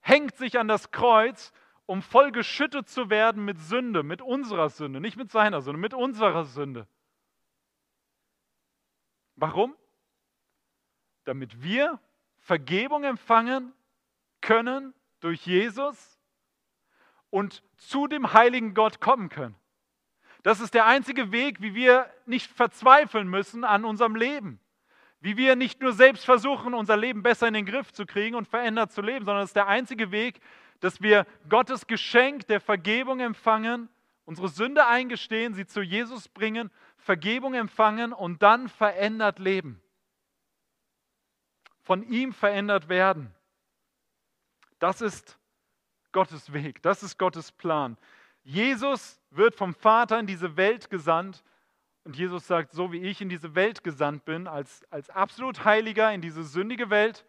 hängt 0.00 0.36
sich 0.36 0.58
an 0.58 0.68
das 0.68 0.90
Kreuz, 0.90 1.52
um 1.86 2.02
voll 2.02 2.32
geschüttet 2.32 2.88
zu 2.88 3.10
werden 3.10 3.44
mit 3.44 3.58
Sünde, 3.58 4.02
mit 4.02 4.22
unserer 4.22 4.70
Sünde, 4.70 5.00
nicht 5.00 5.16
mit 5.16 5.30
seiner 5.30 5.60
Sünde, 5.62 5.80
mit 5.80 5.94
unserer 5.94 6.44
Sünde. 6.44 6.86
Warum? 9.36 9.76
Damit 11.24 11.62
wir 11.62 12.00
Vergebung 12.38 13.04
empfangen 13.04 13.72
können 14.40 14.94
durch 15.20 15.46
Jesus 15.46 16.15
und 17.36 17.62
zu 17.76 18.06
dem 18.06 18.32
heiligen 18.32 18.72
Gott 18.72 18.98
kommen 18.98 19.28
können. 19.28 19.56
Das 20.42 20.58
ist 20.58 20.72
der 20.72 20.86
einzige 20.86 21.32
Weg, 21.32 21.60
wie 21.60 21.74
wir 21.74 22.10
nicht 22.24 22.50
verzweifeln 22.50 23.28
müssen 23.28 23.62
an 23.62 23.84
unserem 23.84 24.16
Leben. 24.16 24.58
Wie 25.20 25.36
wir 25.36 25.54
nicht 25.54 25.82
nur 25.82 25.92
selbst 25.92 26.24
versuchen, 26.24 26.72
unser 26.72 26.96
Leben 26.96 27.22
besser 27.22 27.46
in 27.46 27.52
den 27.52 27.66
Griff 27.66 27.92
zu 27.92 28.06
kriegen 28.06 28.36
und 28.36 28.48
verändert 28.48 28.90
zu 28.90 29.02
leben, 29.02 29.26
sondern 29.26 29.44
es 29.44 29.50
ist 29.50 29.56
der 29.56 29.68
einzige 29.68 30.12
Weg, 30.12 30.40
dass 30.80 31.02
wir 31.02 31.26
Gottes 31.50 31.86
Geschenk 31.86 32.46
der 32.46 32.58
Vergebung 32.58 33.20
empfangen, 33.20 33.90
unsere 34.24 34.48
Sünde 34.48 34.86
eingestehen, 34.86 35.52
sie 35.52 35.66
zu 35.66 35.82
Jesus 35.82 36.28
bringen 36.28 36.70
Vergebung 36.96 37.52
empfangen 37.52 38.14
und 38.14 38.42
dann 38.42 38.70
verändert 38.70 39.40
leben. 39.40 39.82
Von 41.82 42.02
ihm 42.02 42.32
verändert 42.32 42.88
werden. 42.88 43.34
Das 44.78 45.02
ist 45.02 45.38
Gottes 46.16 46.50
Weg, 46.54 46.80
das 46.80 47.02
ist 47.02 47.18
Gottes 47.18 47.52
Plan. 47.52 47.98
Jesus 48.42 49.20
wird 49.30 49.54
vom 49.54 49.74
Vater 49.74 50.18
in 50.18 50.26
diese 50.26 50.56
Welt 50.56 50.88
gesandt 50.88 51.44
und 52.04 52.16
Jesus 52.16 52.46
sagt, 52.46 52.72
so 52.72 52.90
wie 52.90 53.02
ich 53.02 53.20
in 53.20 53.28
diese 53.28 53.54
Welt 53.54 53.84
gesandt 53.84 54.24
bin, 54.24 54.46
als, 54.46 54.82
als 54.90 55.10
absolut 55.10 55.66
Heiliger 55.66 56.14
in 56.14 56.22
diese 56.22 56.42
sündige 56.42 56.88
Welt, 56.88 57.26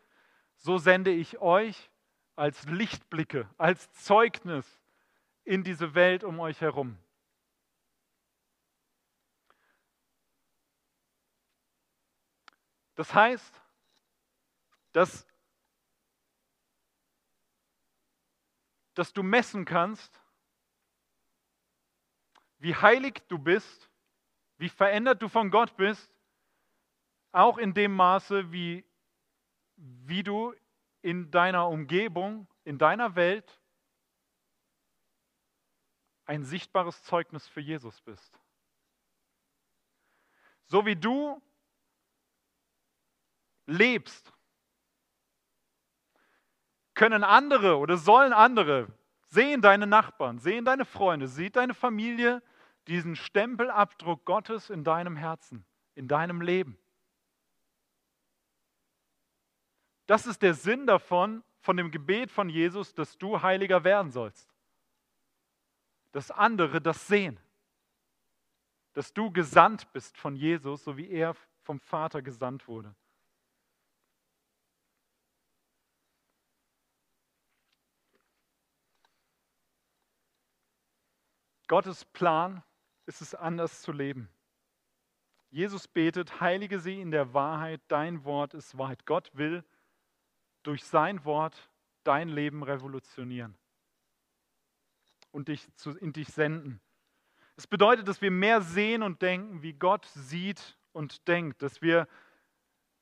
so 0.55 0.77
sende 0.77 1.11
ich 1.11 1.39
euch 1.39 1.89
als 2.37 2.63
Lichtblicke, 2.63 3.49
als 3.57 3.91
Zeugnis 3.91 4.65
in 5.43 5.65
diese 5.65 5.93
Welt 5.93 6.23
um 6.23 6.39
euch 6.39 6.61
herum. 6.61 6.97
Das 12.95 13.13
heißt, 13.13 13.61
dass, 14.93 15.27
dass 18.97 19.13
du 19.13 19.21
messen 19.21 19.63
kannst, 19.63 20.19
wie 22.57 22.75
heilig 22.75 23.21
du 23.27 23.37
bist, 23.37 23.91
wie 24.57 24.69
verändert 24.69 25.21
du 25.21 25.29
von 25.29 25.51
Gott 25.51 25.77
bist, 25.77 26.11
auch 27.31 27.59
in 27.59 27.75
dem 27.75 27.93
Maße, 27.93 28.51
wie, 28.51 28.83
wie 29.75 30.23
du 30.23 30.55
in 31.03 31.29
deiner 31.29 31.67
Umgebung, 31.67 32.47
in 32.63 32.79
deiner 32.79 33.15
Welt 33.15 33.61
ein 36.25 36.43
sichtbares 36.43 37.03
Zeugnis 37.03 37.47
für 37.47 37.61
Jesus 37.61 38.01
bist. 38.01 38.39
So 40.65 40.87
wie 40.87 40.95
du 40.95 41.39
lebst, 43.67 44.33
können 46.97 47.23
andere 47.23 47.77
oder 47.77 47.95
sollen 47.95 48.33
andere 48.33 48.87
sehen 49.27 49.61
deine 49.61 49.87
Nachbarn, 49.87 50.39
sehen 50.39 50.65
deine 50.65 50.83
Freunde, 50.83 51.27
sieht 51.27 51.55
deine 51.55 51.73
Familie 51.73 52.41
diesen 52.87 53.15
Stempelabdruck 53.15 54.25
Gottes 54.25 54.69
in 54.69 54.83
deinem 54.83 55.15
Herzen, 55.15 55.63
in 55.95 56.07
deinem 56.07 56.41
Leben. 56.41 56.77
Das 60.07 60.25
ist 60.25 60.41
der 60.41 60.53
Sinn 60.53 60.87
davon, 60.87 61.43
von 61.59 61.77
dem 61.77 61.91
Gebet 61.91 62.31
von 62.31 62.49
Jesus, 62.49 62.93
dass 62.93 63.17
du 63.17 63.41
heiliger 63.41 63.83
werden 63.83 64.11
sollst. 64.11 64.49
Dass 66.13 66.31
andere 66.31 66.81
das 66.81 67.07
sehen. 67.07 67.39
Dass 68.93 69.13
du 69.13 69.29
gesandt 69.31 69.91
bist 69.91 70.17
von 70.17 70.35
Jesus, 70.35 70.83
so 70.83 70.97
wie 70.97 71.09
er 71.09 71.35
vom 71.61 71.79
Vater 71.79 72.21
gesandt 72.21 72.67
wurde. 72.67 72.95
Gottes 81.67 82.05
Plan 82.05 82.63
ist 83.05 83.21
es 83.21 83.35
anders 83.35 83.81
zu 83.81 83.91
leben. 83.91 84.29
Jesus 85.49 85.87
betet, 85.87 86.41
heilige 86.41 86.79
sie 86.79 87.01
in 87.01 87.11
der 87.11 87.33
Wahrheit, 87.33 87.81
dein 87.87 88.23
Wort 88.25 88.53
ist 88.53 88.77
Wahrheit. 88.77 89.05
Gott 89.05 89.31
will 89.33 89.63
durch 90.63 90.83
sein 90.83 91.23
Wort 91.25 91.69
dein 92.03 92.29
Leben 92.29 92.63
revolutionieren 92.63 93.57
und 95.31 95.47
dich 95.47 95.73
zu, 95.75 95.91
in 95.97 96.13
dich 96.13 96.27
senden. 96.29 96.81
Es 97.55 97.67
bedeutet, 97.67 98.07
dass 98.07 98.21
wir 98.21 98.31
mehr 98.31 98.61
sehen 98.61 99.01
und 99.03 99.21
denken, 99.21 99.61
wie 99.61 99.73
Gott 99.73 100.05
sieht 100.05 100.77
und 100.91 101.27
denkt, 101.27 101.61
dass 101.61 101.81
wir 101.81 102.07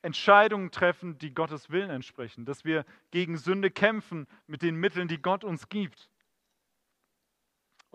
Entscheidungen 0.02 0.72
treffen, 0.72 1.18
die 1.18 1.34
Gottes 1.34 1.72
Willen 1.72 1.90
entsprechen, 1.90 2.46
dass 2.46 2.64
wir 2.64 2.86
gegen 3.10 3.38
Sünde 3.38 3.72
kämpfen 3.72 4.28
mit 4.46 4.62
den 4.62 4.76
Mitteln, 4.76 5.08
die 5.08 5.22
Gott 5.22 5.44
uns 5.44 5.68
gibt. 5.68 6.10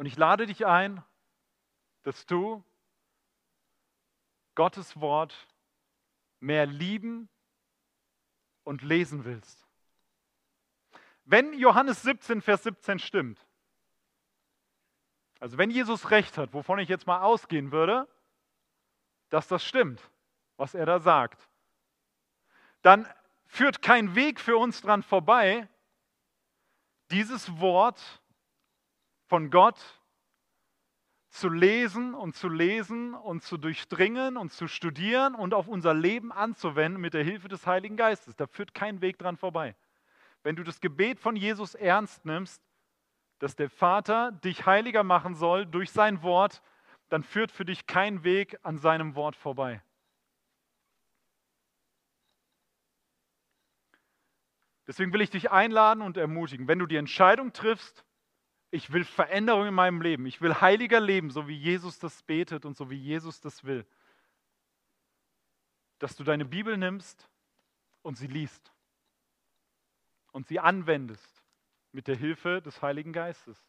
Und 0.00 0.06
ich 0.06 0.16
lade 0.16 0.46
dich 0.46 0.64
ein, 0.64 1.04
dass 2.04 2.24
du 2.24 2.64
Gottes 4.54 4.98
Wort 4.98 5.46
mehr 6.38 6.64
lieben 6.64 7.28
und 8.64 8.80
lesen 8.80 9.26
willst. 9.26 9.68
Wenn 11.24 11.52
Johannes 11.52 12.00
17, 12.00 12.40
Vers 12.40 12.62
17 12.62 12.98
stimmt, 12.98 13.46
also 15.38 15.58
wenn 15.58 15.70
Jesus 15.70 16.10
recht 16.10 16.38
hat, 16.38 16.54
wovon 16.54 16.78
ich 16.78 16.88
jetzt 16.88 17.06
mal 17.06 17.20
ausgehen 17.20 17.70
würde, 17.70 18.08
dass 19.28 19.48
das 19.48 19.62
stimmt, 19.62 20.00
was 20.56 20.72
er 20.74 20.86
da 20.86 21.00
sagt, 21.00 21.46
dann 22.80 23.06
führt 23.44 23.82
kein 23.82 24.14
Weg 24.14 24.40
für 24.40 24.56
uns 24.56 24.80
dran 24.80 25.02
vorbei, 25.02 25.68
dieses 27.10 27.60
Wort 27.60 28.19
von 29.30 29.48
Gott 29.48 29.78
zu 31.28 31.48
lesen 31.48 32.14
und 32.14 32.34
zu 32.34 32.48
lesen 32.48 33.14
und 33.14 33.44
zu 33.44 33.58
durchdringen 33.58 34.36
und 34.36 34.52
zu 34.52 34.66
studieren 34.66 35.36
und 35.36 35.54
auf 35.54 35.68
unser 35.68 35.94
Leben 35.94 36.32
anzuwenden 36.32 37.00
mit 37.00 37.14
der 37.14 37.22
Hilfe 37.22 37.46
des 37.46 37.64
Heiligen 37.64 37.96
Geistes. 37.96 38.34
Da 38.34 38.48
führt 38.48 38.74
kein 38.74 39.00
Weg 39.00 39.18
dran 39.18 39.36
vorbei. 39.36 39.76
Wenn 40.42 40.56
du 40.56 40.64
das 40.64 40.80
Gebet 40.80 41.20
von 41.20 41.36
Jesus 41.36 41.76
ernst 41.76 42.24
nimmst, 42.24 42.60
dass 43.38 43.54
der 43.54 43.70
Vater 43.70 44.32
dich 44.32 44.66
heiliger 44.66 45.04
machen 45.04 45.36
soll 45.36 45.64
durch 45.64 45.92
sein 45.92 46.24
Wort, 46.24 46.60
dann 47.08 47.22
führt 47.22 47.52
für 47.52 47.64
dich 47.64 47.86
kein 47.86 48.24
Weg 48.24 48.58
an 48.64 48.78
seinem 48.78 49.14
Wort 49.14 49.36
vorbei. 49.36 49.80
Deswegen 54.88 55.12
will 55.12 55.20
ich 55.20 55.30
dich 55.30 55.52
einladen 55.52 56.02
und 56.02 56.16
ermutigen, 56.16 56.66
wenn 56.66 56.80
du 56.80 56.86
die 56.86 56.96
Entscheidung 56.96 57.52
triffst, 57.52 58.04
ich 58.70 58.92
will 58.92 59.04
Veränderung 59.04 59.66
in 59.66 59.74
meinem 59.74 60.00
Leben, 60.00 60.26
ich 60.26 60.40
will 60.40 60.54
heiliger 60.54 61.00
leben, 61.00 61.30
so 61.30 61.48
wie 61.48 61.56
Jesus 61.56 61.98
das 61.98 62.22
betet 62.22 62.64
und 62.64 62.76
so 62.76 62.90
wie 62.90 62.96
Jesus 62.96 63.40
das 63.40 63.64
will, 63.64 63.84
dass 65.98 66.16
du 66.16 66.24
deine 66.24 66.44
Bibel 66.44 66.76
nimmst 66.76 67.28
und 68.02 68.16
sie 68.16 68.28
liest 68.28 68.72
und 70.32 70.46
sie 70.46 70.60
anwendest 70.60 71.42
mit 71.92 72.06
der 72.06 72.16
Hilfe 72.16 72.62
des 72.62 72.80
Heiligen 72.80 73.12
Geistes, 73.12 73.60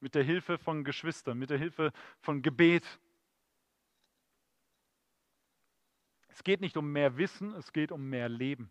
mit 0.00 0.14
der 0.14 0.24
Hilfe 0.24 0.56
von 0.56 0.82
Geschwistern, 0.82 1.38
mit 1.38 1.50
der 1.50 1.58
Hilfe 1.58 1.92
von 2.20 2.40
Gebet. 2.40 2.98
Es 6.28 6.42
geht 6.42 6.60
nicht 6.60 6.76
um 6.76 6.90
mehr 6.90 7.18
Wissen, 7.18 7.52
es 7.54 7.72
geht 7.72 7.92
um 7.92 8.08
mehr 8.08 8.28
Leben. 8.28 8.70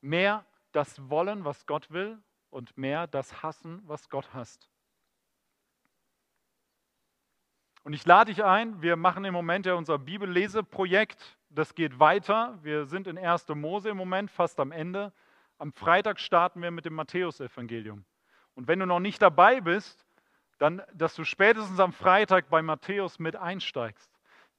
Mehr 0.00 0.44
das 0.72 1.08
Wollen, 1.08 1.44
was 1.44 1.66
Gott 1.66 1.90
will, 1.90 2.20
und 2.52 2.76
mehr 2.76 3.06
das 3.06 3.42
Hassen, 3.42 3.82
was 3.86 4.08
Gott 4.10 4.32
hasst. 4.34 4.68
Und 7.82 7.94
ich 7.94 8.06
lade 8.06 8.32
dich 8.32 8.44
ein, 8.44 8.80
wir 8.80 8.94
machen 8.96 9.24
im 9.24 9.34
Moment 9.34 9.66
ja 9.66 9.74
unser 9.74 9.98
Bibelleseprojekt. 9.98 11.36
Das 11.50 11.74
geht 11.74 11.98
weiter. 11.98 12.58
Wir 12.62 12.86
sind 12.86 13.08
in 13.08 13.18
1. 13.18 13.48
Mose 13.48 13.90
im 13.90 13.96
Moment, 13.96 14.30
fast 14.30 14.60
am 14.60 14.70
Ende. 14.70 15.12
Am 15.58 15.72
Freitag 15.72 16.20
starten 16.20 16.62
wir 16.62 16.70
mit 16.70 16.84
dem 16.84 16.94
Matthäusevangelium. 16.94 18.04
Und 18.54 18.68
wenn 18.68 18.78
du 18.78 18.86
noch 18.86 19.00
nicht 19.00 19.20
dabei 19.20 19.60
bist, 19.60 20.06
dann, 20.58 20.82
dass 20.94 21.16
du 21.16 21.24
spätestens 21.24 21.80
am 21.80 21.92
Freitag 21.92 22.48
bei 22.50 22.62
Matthäus 22.62 23.18
mit 23.18 23.34
einsteigst. 23.34 24.10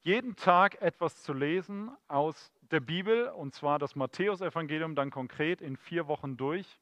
Jeden 0.02 0.36
Tag 0.36 0.82
etwas 0.82 1.22
zu 1.22 1.32
lesen 1.32 1.90
aus 2.08 2.52
der 2.70 2.80
Bibel, 2.80 3.28
und 3.28 3.54
zwar 3.54 3.78
das 3.78 3.96
Matthäusevangelium 3.96 4.94
dann 4.94 5.10
konkret 5.10 5.62
in 5.62 5.78
vier 5.78 6.08
Wochen 6.08 6.36
durch. 6.36 6.78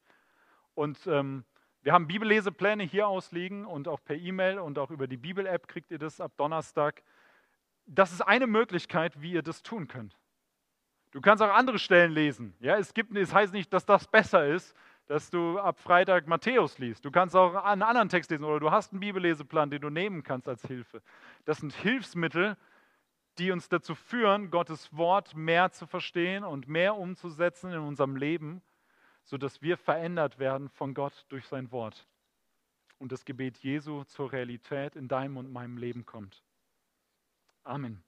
Und 0.75 1.05
ähm, 1.07 1.45
wir 1.81 1.91
haben 1.91 2.07
Bibellesepläne 2.07 2.83
hier 2.83 3.07
ausliegen 3.07 3.65
und 3.65 3.87
auch 3.87 4.01
per 4.03 4.15
E-Mail 4.15 4.59
und 4.59 4.79
auch 4.79 4.89
über 4.89 5.07
die 5.07 5.17
Bibel-App 5.17 5.67
kriegt 5.67 5.91
ihr 5.91 5.99
das 5.99 6.21
ab 6.21 6.31
Donnerstag. 6.37 7.03
Das 7.85 8.13
ist 8.13 8.21
eine 8.21 8.47
Möglichkeit, 8.47 9.21
wie 9.21 9.33
ihr 9.33 9.41
das 9.41 9.63
tun 9.63 9.87
könnt. 9.87 10.17
Du 11.11 11.21
kannst 11.21 11.43
auch 11.43 11.53
andere 11.53 11.77
Stellen 11.77 12.11
lesen. 12.11 12.55
Ja, 12.59 12.77
es, 12.77 12.93
gibt, 12.93 13.15
es 13.15 13.33
heißt 13.33 13.53
nicht, 13.53 13.71
dass 13.73 13.85
das 13.85 14.07
besser 14.07 14.47
ist, 14.47 14.73
dass 15.07 15.29
du 15.29 15.59
ab 15.59 15.77
Freitag 15.77 16.27
Matthäus 16.27 16.79
liest. 16.79 17.03
Du 17.03 17.11
kannst 17.11 17.35
auch 17.35 17.53
einen 17.55 17.83
anderen 17.83 18.09
Text 18.09 18.31
lesen 18.31 18.45
oder 18.45 18.59
du 18.59 18.71
hast 18.71 18.93
einen 18.93 19.01
Bibelleseplan, 19.01 19.69
den 19.69 19.81
du 19.81 19.89
nehmen 19.89 20.23
kannst 20.23 20.47
als 20.47 20.65
Hilfe. 20.65 21.01
Das 21.43 21.57
sind 21.57 21.73
Hilfsmittel, 21.73 22.55
die 23.37 23.51
uns 23.51 23.67
dazu 23.67 23.93
führen, 23.93 24.49
Gottes 24.51 24.95
Wort 24.95 25.35
mehr 25.35 25.71
zu 25.71 25.85
verstehen 25.85 26.45
und 26.45 26.67
mehr 26.67 26.95
umzusetzen 26.95 27.71
in 27.73 27.79
unserem 27.79 28.15
Leben 28.15 28.61
sodass 29.23 29.61
wir 29.61 29.77
verändert 29.77 30.39
werden 30.39 30.69
von 30.69 30.93
Gott 30.93 31.25
durch 31.29 31.47
sein 31.47 31.71
Wort 31.71 32.07
und 32.99 33.11
das 33.11 33.25
Gebet 33.25 33.57
Jesu 33.59 34.03
zur 34.05 34.31
Realität 34.31 34.95
in 34.95 35.07
deinem 35.07 35.37
und 35.37 35.51
meinem 35.51 35.77
Leben 35.77 36.05
kommt. 36.05 36.43
Amen. 37.63 38.03